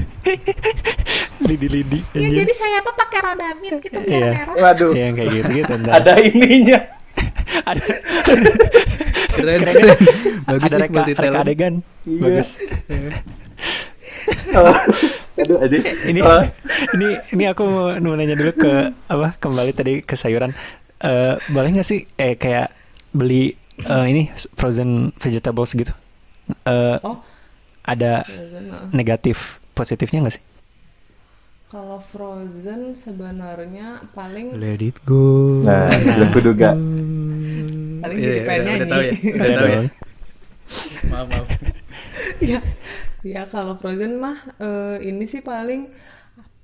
[1.47, 1.99] Lidi-lidi.
[2.13, 4.29] Ya jadi saya apa pakai rodamin gitu biar Iya.
[4.33, 4.55] merah.
[4.57, 5.73] Waduh, Iya, yang kayak gitu gitu.
[5.85, 6.79] ada ininya.
[7.69, 7.83] ada
[9.33, 9.97] Keren, Keren.
[10.43, 11.73] Bagus ada sih reka, multi reka adegan.
[12.03, 12.19] Iya.
[12.19, 12.49] Bagus.
[15.33, 15.77] Aduh, aja.
[16.05, 16.43] Ini Oh,
[16.93, 18.73] ini ini aku mau, nanya dulu ke
[19.09, 20.53] apa kembali tadi ke sayuran.
[21.01, 22.69] Eh, boleh nggak sih eh kayak
[23.11, 25.91] beli eh, ini frozen vegetables gitu?
[26.63, 27.17] Eh, Oh,
[27.83, 28.23] ada
[28.91, 30.43] negatif positifnya nggak sih?
[31.67, 35.57] Kalau frozen sebenarnya paling Let it go.
[35.65, 36.77] Nah, sudah kuduga.
[37.97, 38.91] Paling Iya, jadi iya, pengen udah, udah nyanyi.
[38.93, 39.13] tahu ya.
[39.17, 39.73] Udah Ada tahu ya.
[39.73, 39.87] dong.
[41.09, 41.47] Maaf, maaf.
[42.41, 42.59] ya
[43.23, 45.87] ya kalau frozen mah eh, ini sih paling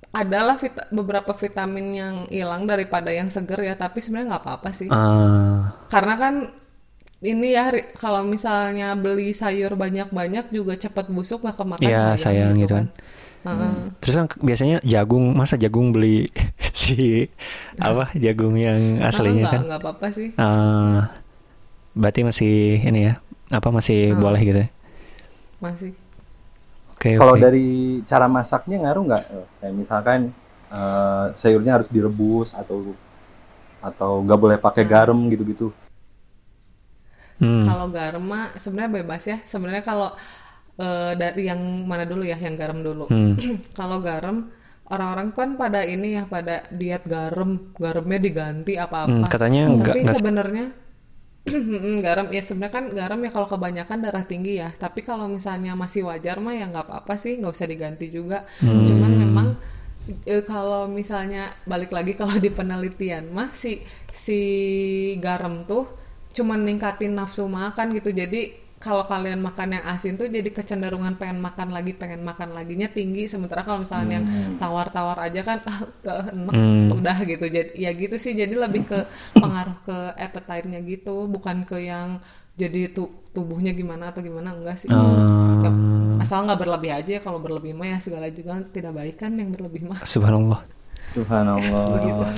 [0.10, 4.90] adalah vita- beberapa vitamin yang hilang daripada yang seger ya tapi sebenarnya nggak apa-apa sih
[4.90, 6.34] Ah, karena kan
[7.22, 12.52] ini ya kalau misalnya beli sayur banyak-banyak juga cepat busuk nggak kemakan Iya, sayang sayang,
[12.58, 12.88] gitu kan.
[13.40, 13.74] Heeh.
[14.04, 16.28] terus kan biasanya jagung masa jagung beli
[16.76, 17.24] si
[17.78, 19.62] apa jagung yang aslinya nggak kan?
[19.64, 21.08] nggak apa-apa sih Ah,
[21.94, 23.14] berarti masih ini ya
[23.48, 24.18] apa masih Ah.
[24.18, 24.60] boleh gitu?
[24.60, 24.70] ya?
[25.62, 25.92] masih
[27.00, 27.40] Oke Kalau oke.
[27.40, 27.68] dari
[28.04, 29.24] cara masaknya ngaruh nggak?
[29.60, 30.20] Kayak misalkan
[30.72, 32.78] eh, sayurnya harus direbus atau
[33.80, 35.68] atau nggak boleh pakai garam gitu-gitu.
[37.40, 37.64] Hmm.
[37.68, 39.38] Kalau garam mah sebenarnya bebas ya.
[39.52, 40.10] Sebenarnya kalau
[40.80, 43.06] eh, dari yang mana dulu ya, yang garam dulu.
[43.10, 43.36] Hmm.
[43.80, 44.52] kalau garam
[44.94, 48.74] orang-orang kan pada ini ya pada diet garam, garamnya diganti
[49.08, 49.28] Hmm, apa-apa.
[49.32, 50.66] katanya enggak Tapi sebenarnya
[52.06, 54.70] garam ya sebenarnya kan garam ya kalau kebanyakan darah tinggi ya.
[54.76, 58.46] Tapi kalau misalnya masih wajar mah ya nggak apa-apa sih, nggak usah diganti juga.
[58.60, 58.86] Hmm.
[58.86, 59.48] Cuman memang
[60.26, 63.82] eh, kalau misalnya balik lagi kalau di penelitian mah si
[64.12, 64.40] si
[65.22, 65.86] garam tuh
[66.30, 68.14] cuman ningkatin nafsu makan gitu.
[68.14, 72.88] Jadi kalau kalian makan yang asin tuh jadi kecenderungan pengen makan lagi pengen makan laginya
[72.88, 74.26] tinggi sementara kalau misalnya yang
[74.56, 76.88] tawar-tawar aja kan ah, udah enak Hmm.
[76.96, 79.00] udah gitu jadi ya gitu sih jadi lebih ke
[79.36, 82.24] pengaruh ke appetite-nya gitu bukan ke yang
[82.56, 84.92] jadi tu- tubuhnya gimana atau gimana enggak sih.
[84.92, 85.72] Ya,
[86.20, 89.52] asal nggak berlebih aja ya kalau berlebih mah ya segala juga tidak baik kan yang
[89.52, 90.04] berlebih mah
[91.10, 91.80] Subhanallah.
[91.80, 92.32] Subhanallah.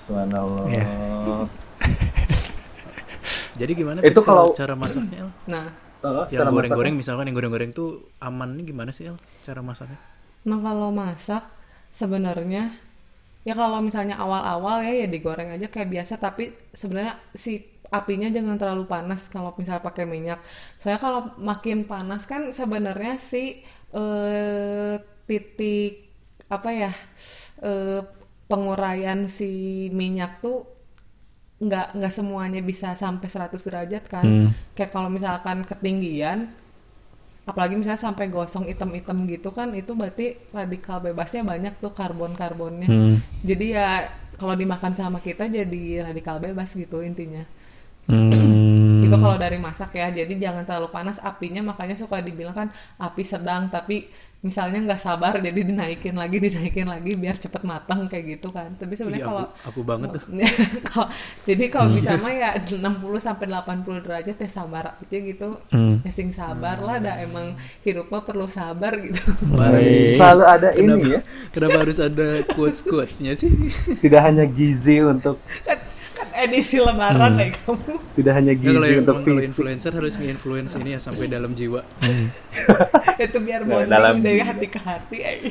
[0.00, 0.64] Subhanallah.
[0.68, 0.84] Iya.
[3.60, 5.30] Jadi gimana Itu kalau- cara masaknya El?
[5.46, 5.66] nah
[6.00, 10.00] Oh, Yang goreng-goreng misalkan yang goreng-goreng tuh aman nih gimana sih El cara masaknya?
[10.48, 11.44] Nah kalau masak
[11.92, 12.72] sebenarnya
[13.44, 17.60] ya kalau misalnya awal-awal ya ya digoreng aja kayak biasa tapi sebenarnya si
[17.92, 20.40] apinya jangan terlalu panas kalau misalnya pakai minyak.
[20.80, 23.60] Soalnya kalau makin panas kan sebenarnya si
[23.92, 24.94] eh,
[25.28, 26.08] titik
[26.48, 26.92] apa ya
[27.60, 28.00] eh,
[28.48, 29.50] penguraian si
[29.92, 30.64] minyak tuh
[31.60, 34.24] nggak nggak semuanya bisa sampai 100 derajat kan.
[34.24, 34.48] Hmm.
[34.72, 36.48] Kayak kalau misalkan ketinggian
[37.48, 43.16] apalagi misalnya sampai gosong item-item gitu kan itu berarti radikal bebasnya banyak tuh karbon-karbonnya Hmm.
[43.42, 43.88] jadi ya
[44.38, 47.42] kalau dimakan sama kita jadi radikal bebas gitu intinya
[48.06, 49.02] Hmm.
[49.02, 53.22] itu kalau dari masak ya jadi jangan terlalu panas apinya makanya suka dibilang kan api
[53.22, 54.06] sedang tapi
[54.40, 58.96] misalnya nggak sabar jadi dinaikin lagi dinaikin lagi biar cepet matang kayak gitu kan tapi
[58.96, 60.22] sebenarnya Iya, kalau aku, aku banget tuh.
[60.88, 61.10] kalau-
[61.44, 62.80] jadi kalau bisa mah ya 60
[63.18, 66.00] sampai 80 derajat ya sabar aja gitu Hmm.
[66.00, 69.20] ya sing sabar lah dah emang hidup mah perlu sabar gitu
[69.50, 70.16] Baik.
[70.16, 71.20] Selalu ada ini Kenapa, ya.
[71.52, 73.52] kenapa harus ada quotes-quotesnya sih?
[73.98, 75.76] Tidak hanya gizi untuk kan
[76.42, 80.72] edisi lebaran ya kamu tidak hanya Ya, kalau gizi untuk emang kalau influencer harus nge-influence
[80.76, 81.80] ini ya sampai dalam jiwa.
[83.24, 85.38] itu biar Nah, bonding dalam- dari hati ke hati eh.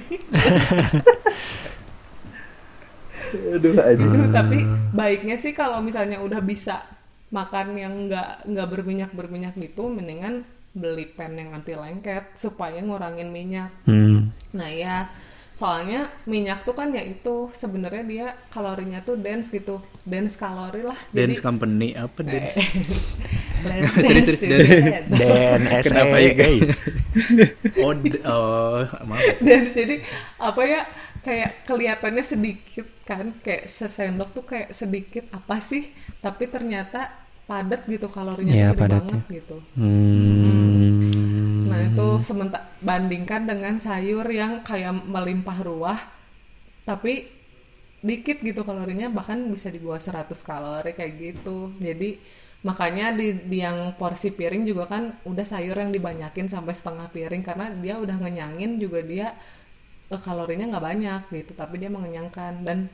[3.30, 4.10] Aduh, aduh.
[4.10, 4.58] Aduh, tapi
[4.90, 6.82] baiknya sih kalau misalnya udah bisa
[7.30, 13.30] makan yang nggak nggak berminyak berminyak gitu mendingan beli pen yang anti lengket supaya ngurangin
[13.30, 14.34] minyak Hmm.
[14.50, 15.14] Nah ya,
[15.60, 19.76] soalnya minyak tuh kan ya itu sebenarnya dia kalorinya tuh dense gitu,
[20.08, 20.96] dense kalori lah.
[21.12, 22.56] Dance company apa dance?
[23.68, 25.12] dense, Serius, serius, dance.
[25.12, 26.32] Dan Kenapa ya?
[26.32, 26.52] SE.
[27.84, 27.92] oh,
[28.24, 29.24] oh, maaf.
[29.44, 29.96] dense jadi
[30.40, 30.82] apa ya
[31.20, 35.92] kayak kelihatannya sedikit kan, kayak sesendok tuh kayak sedikit apa sih,
[36.24, 37.12] tapi ternyata
[37.44, 39.20] padat gitu kalorinya Iya, gede padatnya.
[39.20, 39.58] banget gitu.
[39.76, 40.89] Hmm.
[41.94, 46.00] Itu sementara bandingkan dengan sayur yang kayak melimpah ruah,
[46.88, 47.28] tapi
[48.00, 51.76] dikit gitu kalorinya bahkan bisa di bawah 100 kalori kayak gitu.
[51.82, 52.16] Jadi
[52.64, 57.44] makanya di, di yang porsi piring juga kan udah sayur yang dibanyakin sampai setengah piring
[57.44, 59.28] karena dia udah ngenyangin juga dia
[60.12, 62.88] eh, kalorinya nggak banyak gitu, tapi dia mengenyangkan dan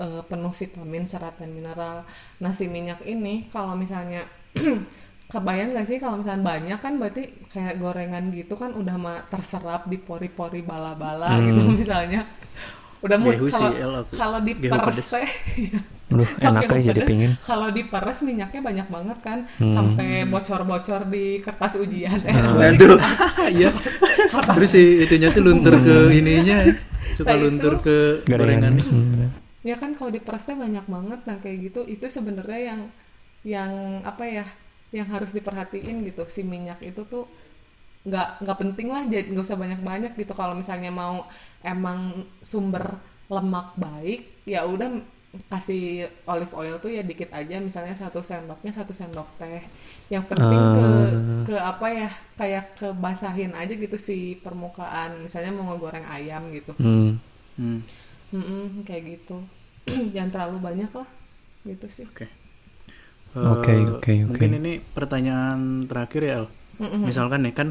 [0.00, 2.04] eh, penuh vitamin, serat dan mineral.
[2.40, 4.28] Nasi minyak ini kalau misalnya
[5.32, 9.88] kebayang nggak sih kalau misalnya banyak kan berarti kayak gorengan gitu kan udah mah terserap
[9.88, 12.28] di pori-pori bala-bala gitu misalnya
[13.00, 13.66] udah mau Gehu sih,
[14.12, 15.26] kalau diperes teh
[16.12, 17.30] Aduh, Saking enak ya jadi pingin.
[17.40, 19.64] kalau diperes minyaknya banyak banget kan Hmm.
[19.66, 22.36] sampai bocor-bocor di kertas ujian eh,
[22.68, 23.00] Aduh.
[23.48, 23.72] Iya.
[24.52, 26.68] Terus si itunya tuh luntur ke ininya.
[27.12, 27.42] Suka Nah, itu.
[27.42, 28.76] luntur ke Gorengan.
[28.76, 28.84] gorengannya.
[28.84, 29.28] Hmm.
[29.62, 32.80] ya kan kalau diperes teh banyak banget nah kayak gitu itu sebenarnya yang
[33.42, 33.72] yang
[34.02, 34.44] apa ya
[34.92, 36.22] yang harus diperhatiin gitu.
[36.28, 37.24] Si minyak itu tuh
[38.02, 40.32] nggak nggak penting lah jadi nggak usah banyak banyak gitu.
[40.36, 41.26] Kalau misalnya mau
[41.64, 43.00] emang sumber
[43.32, 45.00] lemak baik ya udah
[45.48, 47.56] kasih olive oil tuh ya dikit aja.
[47.56, 49.64] Misalnya satu sendoknya satu sendok teh.
[50.12, 50.88] Yang penting ke
[51.48, 55.24] ke apa ya kayak kebasahin aja gitu si permukaan.
[55.24, 56.76] Misalnya mau ngegoreng ayam gitu.
[56.76, 57.16] Hmm.
[57.56, 57.80] Hmm.
[58.32, 59.40] Mm-mm, kayak gitu.
[60.14, 61.08] Jangan terlalu banyak lah
[61.62, 62.06] gitu sih
[63.32, 63.48] Oke.
[63.48, 64.12] Oke, Eh, oke, oke.
[64.28, 66.46] Mungkin ini pertanyaan terakhir ya, El.
[67.00, 67.68] Misalkan nih kan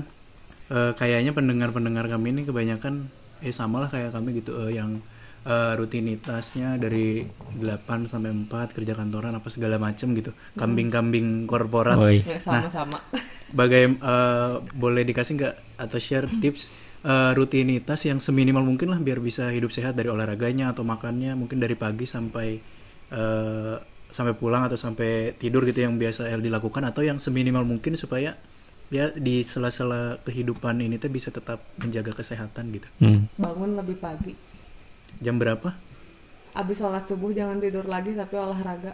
[0.71, 5.01] eh, kayaknya pendengar-pendengar kami ini kebanyakan eh sama lah kayak kami gitu eh, yang
[5.45, 7.25] eh, rutinitasnya dari
[7.57, 10.31] 8 sampai 4 kerja kantoran apa segala macem gitu.
[10.55, 11.97] Kambing-kambing korporat.
[11.97, 12.25] Woi.
[12.25, 12.97] ya sama-sama
[13.51, 16.71] Bagai eh, boleh dikasih nggak atau share tips
[17.03, 21.59] eh, rutinitas yang seminimal mungkin lah biar bisa hidup sehat dari olahraganya atau makannya mungkin
[21.59, 22.47] dari pagi sampai
[23.11, 23.75] eh,
[24.11, 28.35] sampai pulang atau sampai tidur gitu yang biasa El dilakukan atau yang seminimal mungkin supaya
[28.91, 32.87] ya di sela-sela kehidupan ini tuh bisa tetap menjaga kesehatan gitu.
[32.99, 33.31] Hmm.
[33.39, 34.35] bangun lebih pagi
[35.23, 35.73] Jam berapa?
[36.51, 38.91] abis sholat subuh jangan tidur lagi tapi olahraga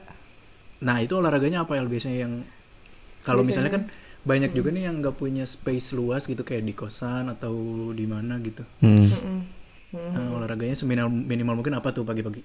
[0.78, 2.34] Nah itu olahraganya apa El biasanya yang
[3.26, 3.84] kalau misalnya kan
[4.28, 7.56] banyak juga nih yang nggak punya space luas gitu kayak di kosan atau
[7.96, 8.62] di mana gitu.
[8.84, 9.08] Hmm.
[9.08, 9.40] Mm-mm.
[9.88, 12.44] Nah, olahraganya seminimal minimal mungkin apa tuh pagi-pagi?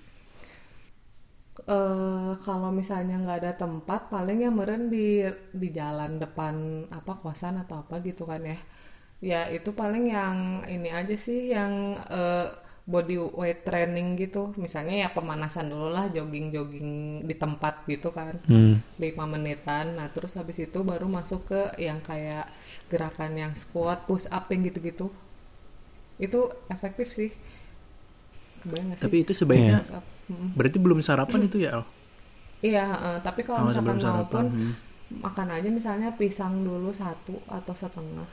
[1.76, 5.06] Eh kalau misalnya nggak ada tempat paling ya meren di
[5.52, 6.54] di jalan depan
[6.98, 8.58] apa kosan atau apa gitu kan ya.
[9.22, 10.38] Ya itu paling yang
[10.74, 11.72] ini aja sih yang
[12.10, 12.46] eh,
[12.92, 14.42] body weight training gitu.
[14.64, 16.90] Misalnya ya pemanasan dulu lah jogging jogging
[17.28, 18.34] di tempat gitu kan.
[18.50, 18.74] Hmm.
[18.98, 19.86] 5 menitan.
[19.98, 22.46] Nah terus habis itu baru masuk ke yang kayak
[22.90, 25.06] gerakan yang squat push up yang gitu-gitu.
[26.18, 26.40] Itu
[26.70, 27.30] efektif sih
[28.62, 29.78] kebayang nggak sih Tapi itu sebaiknya?
[30.22, 30.48] Mm.
[30.54, 31.84] berarti belum sarapan itu ya Al?
[32.62, 34.72] Iya, eh, tapi kalau Oh, misalkan mau pun hmm.
[35.18, 38.24] makan aja misalnya pisang dulu satu atau setengah.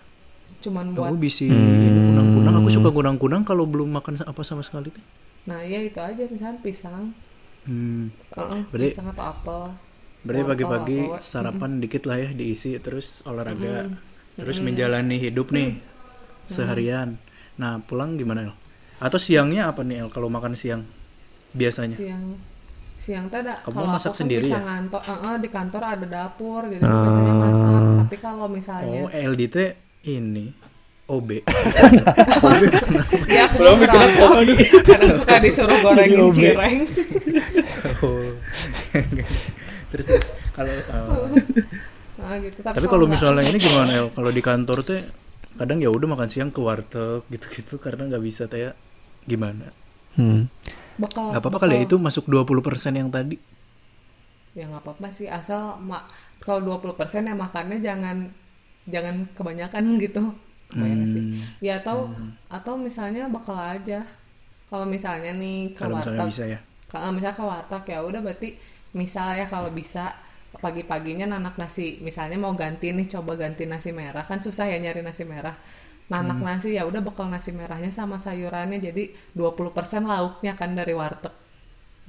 [0.61, 2.13] Cuman buat Kamu bisa Hmm.
[2.13, 2.53] kunang-kunang.
[2.55, 5.01] Aku suka kunang-kunang kalau belum makan apa sama sekali teh.
[5.45, 7.09] Nah, ya itu aja misalnya pisang,
[7.65, 8.13] Hmm.
[8.31, 9.61] eh, Berarti- pisang atau apel.
[10.19, 13.87] Berarti pagi-pagi sarapan dikit lah ya diisi terus olahraga
[14.35, 15.79] terus menjalani hidup nih
[16.45, 17.17] seharian.
[17.55, 18.53] Nah pulang gimana El?
[18.99, 20.83] Atau siangnya apa nih El kalau makan siang
[21.55, 21.95] biasanya?
[21.95, 22.35] Siang
[22.99, 24.61] siang teh ada kalau masak aku kan sendiri bisa ya?
[24.67, 27.81] ngantor, eh, eh, di kantor ada dapur jadi aku biasanya masak.
[28.03, 29.55] Tapi kalau misalnya Oh LDT
[30.11, 30.45] ini
[31.07, 31.29] OB.
[33.33, 33.77] ya aku belum
[34.85, 36.79] kadang suka disuruh gorengin cireng.
[37.99, 38.31] Oh.
[39.91, 40.07] terus
[40.51, 41.27] kalau oh.
[42.19, 42.59] Nah, gitu.
[42.59, 44.07] tapi kalau nggak- misalnya ini gimana El?
[44.11, 44.99] Kalau di kantor tuh
[45.55, 48.75] kadang ya udah makan siang ke warteg gitu-gitu karena nggak bisa kayak
[49.25, 49.71] gimana?
[50.15, 50.47] Hmm.
[50.99, 53.39] bakal Gak apa-apa kali ya itu masuk 20% yang tadi.
[54.57, 56.09] ya nggak apa-apa sih asal mak
[56.41, 58.17] kalau 20% ya makannya jangan
[58.89, 60.23] jangan kebanyakan gitu
[60.69, 61.41] Kebayang nggak sih Hmm.
[61.61, 62.09] ya atau
[62.49, 64.05] atau misalnya bakal aja
[64.69, 66.59] kalau misalnya nih ke Kalau misalnya warteg bisa ya.
[66.89, 68.49] kalau misalnya ke warteg ya udah berarti
[68.93, 70.13] misal ya kalau bisa
[70.59, 75.05] pagi-paginya nanak nasi misalnya mau ganti nih coba ganti nasi merah kan susah ya nyari
[75.05, 75.53] nasi merah
[76.09, 79.03] nanak nasi ya udah bekal nasi merahnya sama sayurannya jadi
[79.33, 79.69] 20%
[80.03, 81.33] lauknya kan dari warteg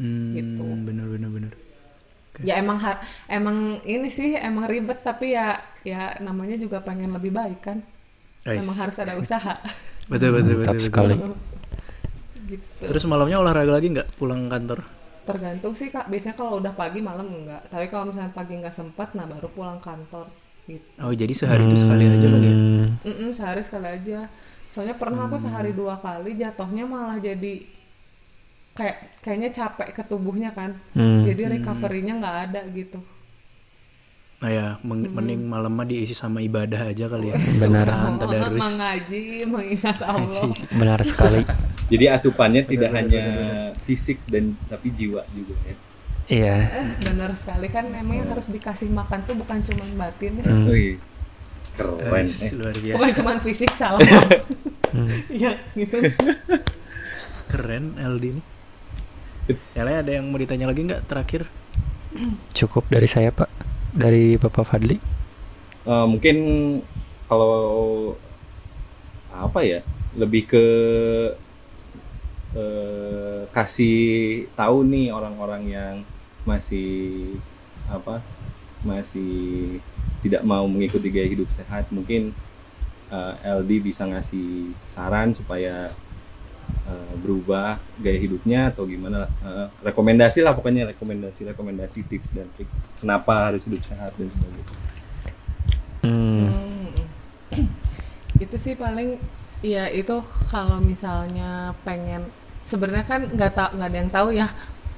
[0.00, 0.64] Hmm, Gitu.
[0.88, 1.52] bener bener bener.
[2.40, 7.28] ya emang har- emang ini sih emang ribet tapi ya ya namanya juga pengen lebih
[7.30, 7.78] baik kan
[8.40, 8.64] Guys.
[8.64, 9.54] emang harus ada usaha
[10.10, 10.72] Betul betul betul.
[10.72, 10.80] betul.
[10.80, 11.14] sekali.
[12.48, 14.80] gitu Terus malamnya olahraga lagi nggak pulang kantor?
[15.20, 19.14] tergantung sih kak biasanya kalau udah pagi malam enggak tapi kalau misalnya pagi nggak sempat
[19.14, 20.26] nah baru pulang kantor
[20.66, 22.52] gitu Oh jadi sehari itu sekali aja kali ya?
[22.52, 22.86] Hmm.
[23.02, 24.28] Mm-mm, sehari sekali aja
[24.66, 27.66] soalnya pernah aku sehari dua kali jatuhnya malah jadi
[28.72, 31.22] kayak kayaknya capek ke tubuhnya kan Hmm.
[31.22, 33.00] jadi recovery-nya nggak ada gitu
[34.40, 37.36] Nah ya men- mending malam mah diisi sama ibadah aja kali ya.
[37.62, 37.84] Benar.
[38.16, 38.56] Tadarus.
[38.64, 41.44] mengaji mengingat Allah Benar sekali.
[41.92, 43.24] Jadi asupannya tidak hanya
[43.84, 45.76] fisik dan tapi jiwa juga ya.
[46.30, 46.56] Iya.
[46.62, 50.70] Eh, benar sekali kan emangnya harus dikasih makan tuh bukan cuma batin ya Hmm.
[50.70, 50.94] Wih,
[51.74, 51.98] keren.
[52.24, 52.50] Guys, eh.
[52.54, 53.18] luar bukan biasa.
[53.18, 54.00] cuma fisik salah
[54.90, 55.06] Hmm.
[55.30, 56.02] ya gitu
[57.46, 58.42] Keren LD ini.
[59.72, 61.46] Ele ada yang mau ditanya lagi nggak terakhir?
[62.52, 63.50] Cukup dari saya Pak.
[63.90, 64.98] Dari Bapak Fadli.
[65.82, 66.36] Eh, mungkin
[67.26, 68.14] kalau
[69.30, 69.82] apa ya
[70.14, 70.64] lebih ke
[72.52, 73.98] eh, kasih
[74.52, 75.94] tahu nih orang-orang yang
[76.50, 77.38] masih
[77.86, 78.18] apa
[78.82, 79.78] masih
[80.24, 82.34] tidak mau mengikuti gaya hidup sehat mungkin
[83.12, 85.92] eh, LD bisa ngasih saran supaya
[86.88, 89.28] eh, berubah gaya hidupnya atau gimana.
[89.44, 94.66] Eh, rekomendasi lah pokoknya rekomendasi rekomendasi tips dan trik kenapa harus hidup sehat dan sebagainya
[96.00, 96.48] Hmm.
[97.52, 97.68] Hmm.
[98.40, 99.20] itu sih paling
[99.60, 100.16] ya itu
[100.48, 102.24] kalau misalnya pengen
[102.64, 104.48] sebenarnya kan nggak tahu nggak ada yang tahu ya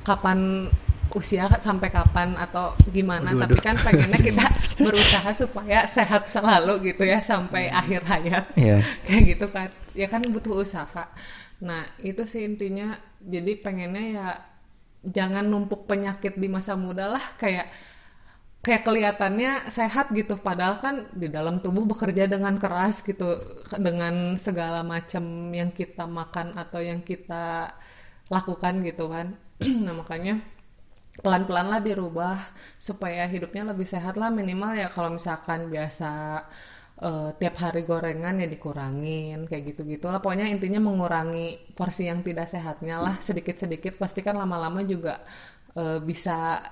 [0.07, 0.71] kapan
[1.13, 4.47] usia sampai kapan atau gimana Waduh, tapi kan pengennya kita
[4.81, 8.45] berusaha supaya sehat selalu gitu ya sampai akhir hayat.
[8.57, 8.81] Iya.
[9.07, 9.69] kayak gitu kan.
[9.93, 11.05] Ya kan butuh usaha.
[11.61, 12.97] Nah itu sih intinya.
[13.23, 14.29] Jadi pengennya ya
[15.05, 17.69] jangan numpuk penyakit di masa muda lah kayak
[18.65, 20.41] kayak kelihatannya sehat gitu.
[20.41, 23.37] Padahal kan di dalam tubuh bekerja dengan keras gitu
[23.77, 27.77] dengan segala macam yang kita makan atau yang kita
[28.33, 29.37] lakukan gitu kan.
[29.85, 30.43] Nah makanya
[31.21, 32.39] pelan-pelan lah dirubah
[32.81, 36.11] supaya hidupnya lebih sehat lah minimal ya kalau misalkan biasa
[37.03, 40.21] eh, tiap hari gorengan ya dikurangin kayak gitu-gitu lah.
[40.25, 44.01] Pokoknya intinya mengurangi porsi yang tidak sehatnya lah sedikit-sedikit.
[44.01, 45.21] Pasti kan lama-lama juga
[45.77, 46.63] eh, bisa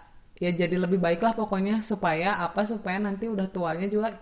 [0.41, 4.17] ya jadi lebih baik lah pokoknya supaya apa supaya nanti udah tuanya juga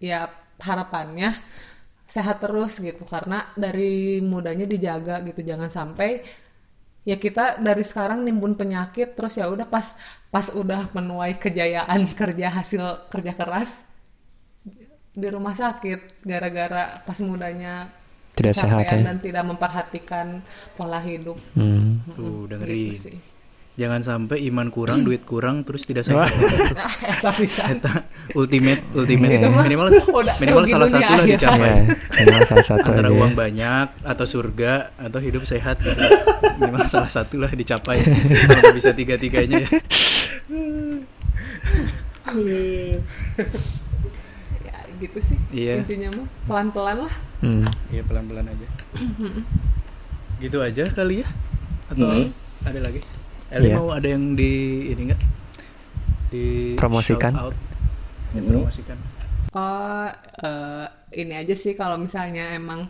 [0.00, 0.28] ya
[0.64, 1.36] harapannya
[2.08, 3.04] sehat terus gitu.
[3.04, 6.24] Karena dari mudanya dijaga gitu jangan sampai
[7.08, 9.96] ya kita dari sekarang nimbun penyakit terus ya udah pas
[10.28, 13.88] pas udah menuai kejayaan kerja hasil kerja keras
[15.12, 17.88] di rumah sakit gara-gara pas mudanya
[18.36, 19.02] Tidak sehat ya.
[19.02, 20.44] dan tidak memperhatikan
[20.76, 22.04] pola hidup Hmm.
[22.12, 22.92] Tuh dengerin.
[22.92, 23.16] gitu sih
[23.78, 26.34] jangan sampai iman kurang duit kurang terus tidak sehat
[27.26, 27.46] tapi
[28.34, 29.38] ultimate ultimate.
[29.38, 29.86] Minimal
[30.18, 31.70] udah minimal salah satu lah dicapai.
[31.70, 31.82] Ya,
[32.18, 33.14] minimal salah satu antara aja.
[33.14, 35.94] uang banyak atau surga atau hidup sehat gitu.
[36.58, 38.02] Minimal salah satu lah dicapai.
[38.02, 39.70] Kalau bisa tiga tiganya ya.
[44.66, 45.38] Ya gitu sih.
[45.54, 45.86] Iya.
[45.86, 47.14] intinya mah pelan pelan lah.
[47.38, 47.62] Hmm.
[47.94, 48.66] Iya pelan pelan aja
[50.38, 51.28] gitu aja kali ya?
[51.90, 52.30] Atau Hmm.
[52.66, 53.02] ada lagi
[53.48, 53.76] Eli Iya.
[53.76, 54.52] mau ada yang di
[54.88, 55.20] ini enggak
[56.28, 57.32] di Promosikan.
[57.32, 57.56] shout out
[58.28, 58.44] Hmm.
[58.44, 58.98] promosikan
[59.50, 60.04] oh
[60.38, 60.84] eh,
[61.16, 62.84] ini aja sih kalau misalnya emang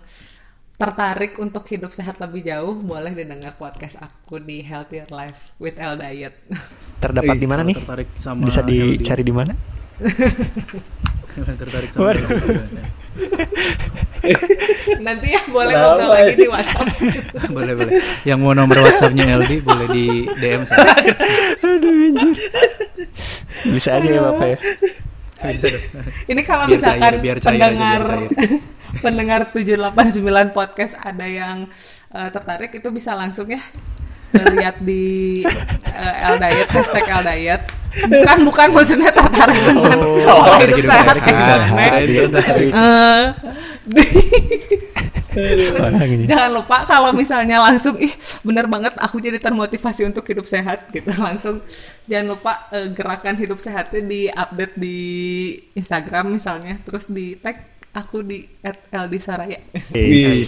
[0.75, 5.95] tertarik untuk hidup sehat lebih jauh boleh didengar podcast aku di Healthier Life with L
[5.95, 6.35] Diet
[6.99, 7.79] Terdapat di mana nih?
[7.79, 9.55] tertarik sama Bisa dicari di mana?
[11.29, 12.11] Kalau tertarik sama.
[15.07, 15.89] nanti ya boleh Kenapa?
[15.95, 16.89] ngobrol lagi di WhatsApp
[17.57, 17.93] boleh boleh
[18.27, 20.07] yang mau nomor WhatsAppnya LD boleh di
[20.37, 20.91] DM saya
[21.69, 22.35] Aduh anjir.
[23.69, 24.59] Bisa aja ya Bapak ya.
[25.51, 25.67] bisa
[26.27, 28.59] Ini kalau Biar misalkan cair, biar cair aja, pendengar biar cair.
[28.99, 31.57] pendengar 789 podcast ada yang
[32.11, 33.63] eh, tertarik itu bisa langsung ya
[34.33, 35.41] lihat di
[35.85, 37.63] eh, L Diet hashtag L Diet.
[37.89, 39.99] Bukan bukan maksudnya tertarik dengan
[40.29, 41.17] Oh, pola ada hidup hidup sehat.
[42.69, 43.25] Eh.
[46.29, 48.11] Jangan lupa kalau misalnya langsung ih
[48.43, 51.63] bener banget aku jadi termotivasi untuk hidup sehat gitu langsung
[52.11, 54.99] jangan lupa eh, gerakan hidup sehatnya di update di
[55.79, 58.45] Instagram misalnya terus di tag aku di
[58.93, 59.59] @ldisaraya.
[59.95, 60.45] Wih.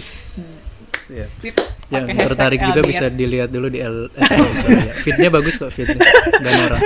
[1.11, 1.27] Iya.
[1.27, 1.59] Sip,
[1.91, 4.23] yang tertarik juga bisa dilihat dulu di L eh,
[4.63, 4.95] sorry ya.
[4.95, 5.99] Fitnya bagus kok fitnya.
[6.39, 6.81] Nggak norak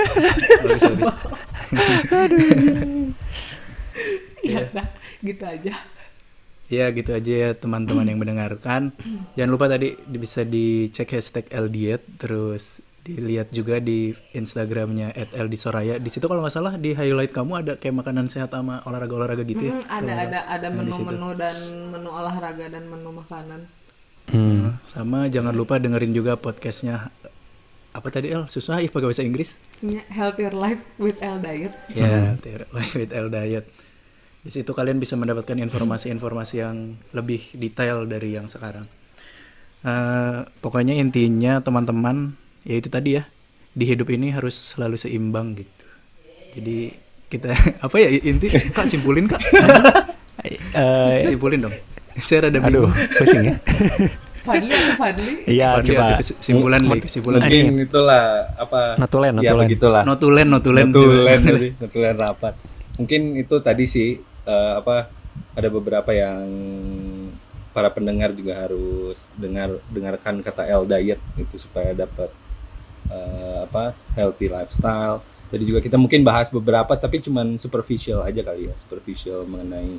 [0.65, 1.13] bagus bagus.
[4.45, 4.87] Ya udah
[5.21, 5.75] gitu aja.
[6.65, 8.93] ya gitu aja ya teman-teman yang mendengarkan.
[9.37, 16.09] Jangan lupa tadi di- bisa dicek hashtag LDiet terus dilihat juga di Instagramnya @ldsoraya di
[16.09, 19.77] situ kalau nggak salah di highlight kamu ada kayak makanan sehat sama olahraga-olahraga gitu ya?
[19.77, 21.05] Mm, ada ada ada situ.
[21.05, 21.57] menu-menu dan
[21.93, 23.61] menu olahraga dan menu makanan.
[24.25, 24.81] Hmm.
[24.83, 27.13] sama jangan lupa dengerin juga podcastnya
[27.95, 31.71] apa tadi El susah ya pakai bahasa Inggris Ini Healthier Life with L Diet.
[31.93, 33.69] Ya, Tier Life with L Diet.
[34.43, 38.89] Di situ kalian bisa mendapatkan informasi-informasi yang lebih detail dari yang sekarang.
[39.85, 42.33] Eh, pokoknya intinya teman-teman,
[42.65, 43.29] ya itu tadi ya,
[43.77, 45.87] di hidup ini harus selalu seimbang gitu.
[46.59, 46.79] Jadi
[47.29, 47.51] kita
[47.87, 49.43] apa ya inti kak simpulin kak
[50.75, 51.77] Eh, simpulin dong
[52.21, 53.55] saya rada aduh, bingung pusing ya.
[54.45, 55.33] Fadli atau Fadli?
[55.49, 56.05] Iya, coba.
[56.05, 58.25] ada kesimpulan deh kesimpulan Mungkin itulah
[58.61, 59.67] apa Notulen, ya notulen.
[59.67, 60.03] begitulah.
[60.05, 61.41] notulen notulen Notulen
[61.81, 62.55] notulen rapat.
[63.01, 64.09] Mungkin itu tadi sih
[64.45, 65.09] eh, apa
[65.57, 66.45] ada beberapa yang
[67.73, 72.29] para pendengar juga harus dengar dengarkan kata L diet itu supaya dapat
[73.09, 75.25] eh, apa healthy lifestyle.
[75.49, 79.97] Jadi juga kita mungkin bahas beberapa tapi cuman superficial aja kali ya, superficial mengenai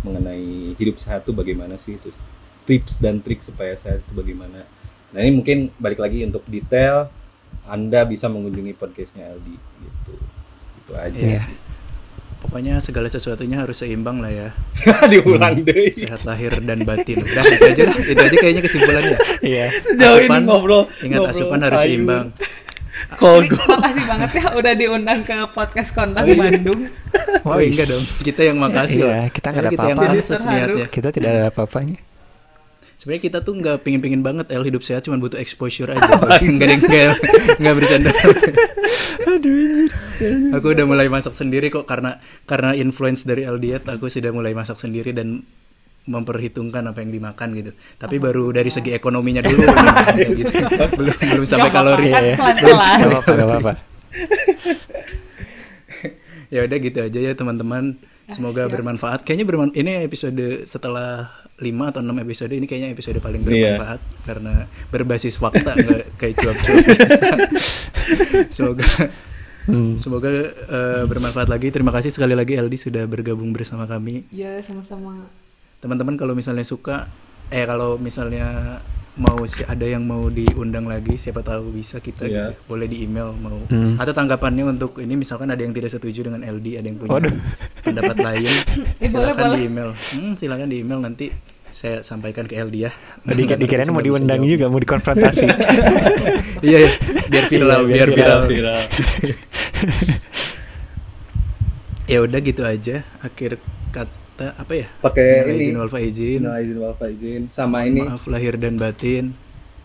[0.00, 2.22] mengenai hidup sehat itu bagaimana sih terus
[2.62, 4.62] tips dan trik supaya sehat itu bagaimana.
[5.08, 7.08] Nah ini mungkin balik lagi untuk detail
[7.64, 10.14] Anda bisa mengunjungi podcastnya LD gitu.
[10.78, 11.38] Itu aja Iya.
[11.38, 11.56] sih.
[12.38, 14.48] pokoknya segala sesuatunya harus seimbang lah ya
[15.10, 15.90] Diulang deh.
[15.90, 19.66] sehat lahir dan batin udah itu aja lah itu aja kayaknya kesimpulannya Iya.
[19.74, 20.82] Sejauh ini Asupan, ngobrol.
[21.02, 21.90] ingat ngobrol asupan harus sayur.
[21.90, 22.26] seimbang
[23.10, 26.86] Ini makasih banget ya udah diundang ke podcast Kondang Bandung.
[27.44, 28.04] Oh enggak dong.
[28.22, 30.34] Kita yang makasih Iya, kita nggak ada kita yang apa-apa.
[30.48, 31.98] niatnya Kita tidak ada apa-apanya.
[32.98, 34.66] sebenarnya kita tuh nggak pingin-pingin banget El.
[34.66, 36.02] Hidup sehat cuma butuh exposure aja.
[36.42, 37.14] Nggak ada yang nggak
[37.62, 38.10] nggak bercanda.
[40.58, 44.50] Aku udah mulai masak sendiri kok karena karena influence dari El Diet aku sudah mulai
[44.50, 45.46] masak sendiri dan
[46.08, 47.70] memperhitungkan apa yang dimakan gitu.
[48.00, 49.62] Tapi baru dari segi ekonominya dulu.
[50.18, 50.50] Gitu.
[50.98, 52.10] belum belum sampai kalori.
[52.10, 53.72] apa-apa, gak apa-apa.
[56.48, 57.96] Ya udah gitu aja ya teman-teman
[58.26, 58.72] semoga siap.
[58.72, 63.48] bermanfaat kayaknya berman ini episode setelah 5 atau 6 episode ini kayaknya episode paling Iya.
[63.76, 64.54] bermanfaat karena
[64.88, 66.84] berbasis fakta nggak kayak cuap-cuap
[68.50, 68.84] semoga
[69.64, 70.00] Hmm.
[70.00, 75.28] semoga eh, bermanfaat lagi terima kasih sekali lagi Aldi sudah bergabung bersama kami Ya sama-sama.
[75.78, 77.04] teman-teman kalau misalnya suka
[77.46, 78.80] eh kalau misalnya
[79.18, 82.54] mau si ada yang mau diundang lagi siapa tahu bisa kita Iya.
[82.54, 82.62] gitu.
[82.66, 83.94] boleh di email mau Hmm.
[83.96, 87.34] atau tanggapannya untuk ini misalkan ada yang tidak setuju dengan LD ada yang punya Waduh.
[87.82, 89.52] pendapat lain boleh, silakan boleh.
[89.52, 91.26] di email hmm, silakan di email nanti
[91.68, 92.90] saya sampaikan ke LD ya
[93.20, 94.48] Di, dikirain mau diundang jawab.
[94.48, 95.44] juga, mau dikonfrontasi.
[96.66, 96.90] iya iya.
[97.28, 98.80] biar viral Iya, biar, biar viral, Viral.
[102.08, 103.60] ya udah gitu aja akhir
[103.90, 105.64] kata apa ya Pakai ini.
[105.64, 107.42] izin wal faizin Minal izin wal faizin.
[107.48, 109.34] Sama ini maaf lahir dan batin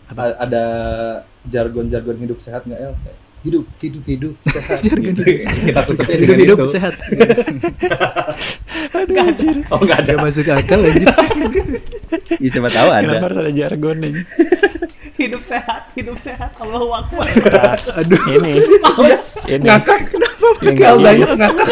[0.04, 0.64] apa a- ada
[1.44, 2.94] jargon-jargon hidup sehat nggak El?
[2.96, 4.78] Kayak, Hidup, hidup, hidup sehat.
[4.80, 5.20] Jargon gitu.
[5.20, 5.60] hidup sehat.
[5.60, 6.66] Kita tutupnya hidup dengan hidup itu.
[6.70, 6.94] sehat
[9.68, 10.06] Oh nggak ada.
[10.06, 11.06] gak masuk akal aja
[12.40, 13.04] Iya siapa tahu ada.
[13.04, 14.22] Kenapa harus ada jargon ini?
[15.14, 17.22] hidup sehat hidup sehat Allahu akbar
[17.94, 18.58] aduh ini.
[19.46, 19.62] ini.
[19.62, 20.46] Ngakak kenapa?
[20.74, 21.68] Kalau banyak ngakak.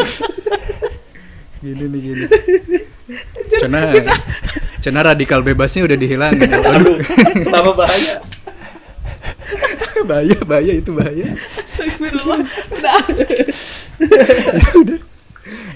[1.63, 2.25] Gini nih gini.
[3.63, 3.79] Cena
[4.83, 6.43] Cena radikal bebasnya udah dihilangin
[6.75, 6.99] Aduh,
[7.39, 8.15] kenapa bahaya?
[10.09, 11.31] bahaya bahaya itu bahaya.
[11.55, 12.39] Astagfirullah.
[12.75, 12.99] Udah.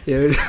[0.03, 0.43] Ya udah.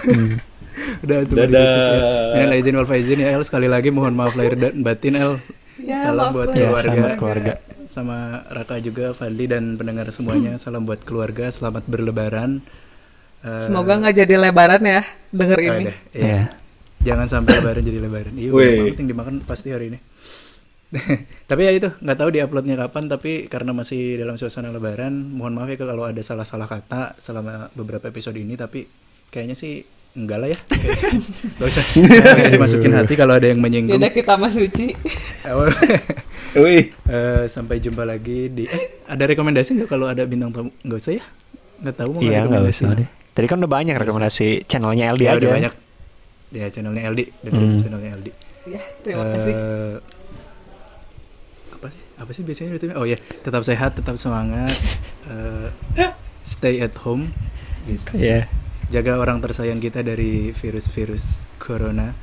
[1.06, 1.18] Udah.
[1.22, 1.54] Tuh Dadah.
[1.54, 2.34] ya.
[2.42, 3.42] Minal aizin wal faizin ya El.
[3.46, 5.38] Sekali lagi mohon maaf lahir dan batin El.
[5.78, 6.50] Ya, salam buat.
[6.54, 6.90] Ya, keluarga.
[6.90, 7.52] Selamat keluarga.
[7.88, 10.58] sama Raka juga Fadli dan pendengar semuanya.
[10.58, 11.46] Salam buat keluarga.
[11.54, 12.60] Selamat berlebaran
[13.38, 15.78] Eh, semoga nggak jadi lebaran ya denger oh, ini.
[15.86, 16.26] udah, ya.
[16.26, 16.42] Ya.
[17.06, 18.34] jangan sampai lebaran jadi lebaran.
[18.34, 19.98] Iya udah penting dimakan pasti hari ini.
[21.50, 25.68] Tapi ya itu nggak tahu diuploadnya kapan tapi karena masih dalam suasana lebaran mohon maaf
[25.68, 28.88] ya kalau ada salah-salah kata selama beberapa episode ini tapi
[29.28, 29.84] kayaknya sih
[30.16, 30.58] enggak lah ya.
[31.60, 34.00] Gak usah nggak usah dimasukin hati kalau ada yang menyinggung.
[34.00, 34.96] Yaudah kita mas suci.
[36.64, 40.70] Wih, Eh, sampai jumpa lagi di eh, ada rekomendasi nggak kalau ada bintang tamu?
[40.80, 41.24] Nggak usah ya?
[41.84, 43.08] Nggak tahu mau Iya, nggak usah deh.
[43.38, 45.38] Tadi kan udah banyak rekomendasi channelnya LD ya aja.
[45.38, 45.72] udah banyak.
[46.50, 47.78] Ya channelnya LD dengerin Hmm.
[47.78, 48.28] channelnya LD
[48.66, 49.54] ya terima kasih.
[49.54, 49.94] Eh,
[51.70, 52.02] apa sih?
[52.18, 52.96] Apa sih biasanya ritmenya?
[52.98, 54.74] oh ya tetap sehat tetap semangat.
[55.28, 55.68] Eh,
[56.42, 57.28] stay at home
[57.84, 58.16] gitu.
[58.16, 58.48] Iya.
[58.88, 62.16] jaga orang tersayang kita dari virus-virus corona.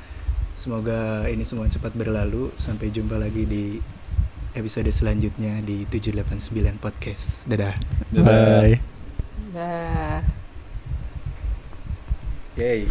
[0.57, 2.49] Semoga ini semua cepat berlalu.
[2.57, 3.78] Sampai jumpa lagi di
[4.51, 7.45] episode selanjutnya di 789 podcast.
[7.45, 7.78] Dadah.
[8.09, 8.82] Bye.
[12.58, 12.88] E aí?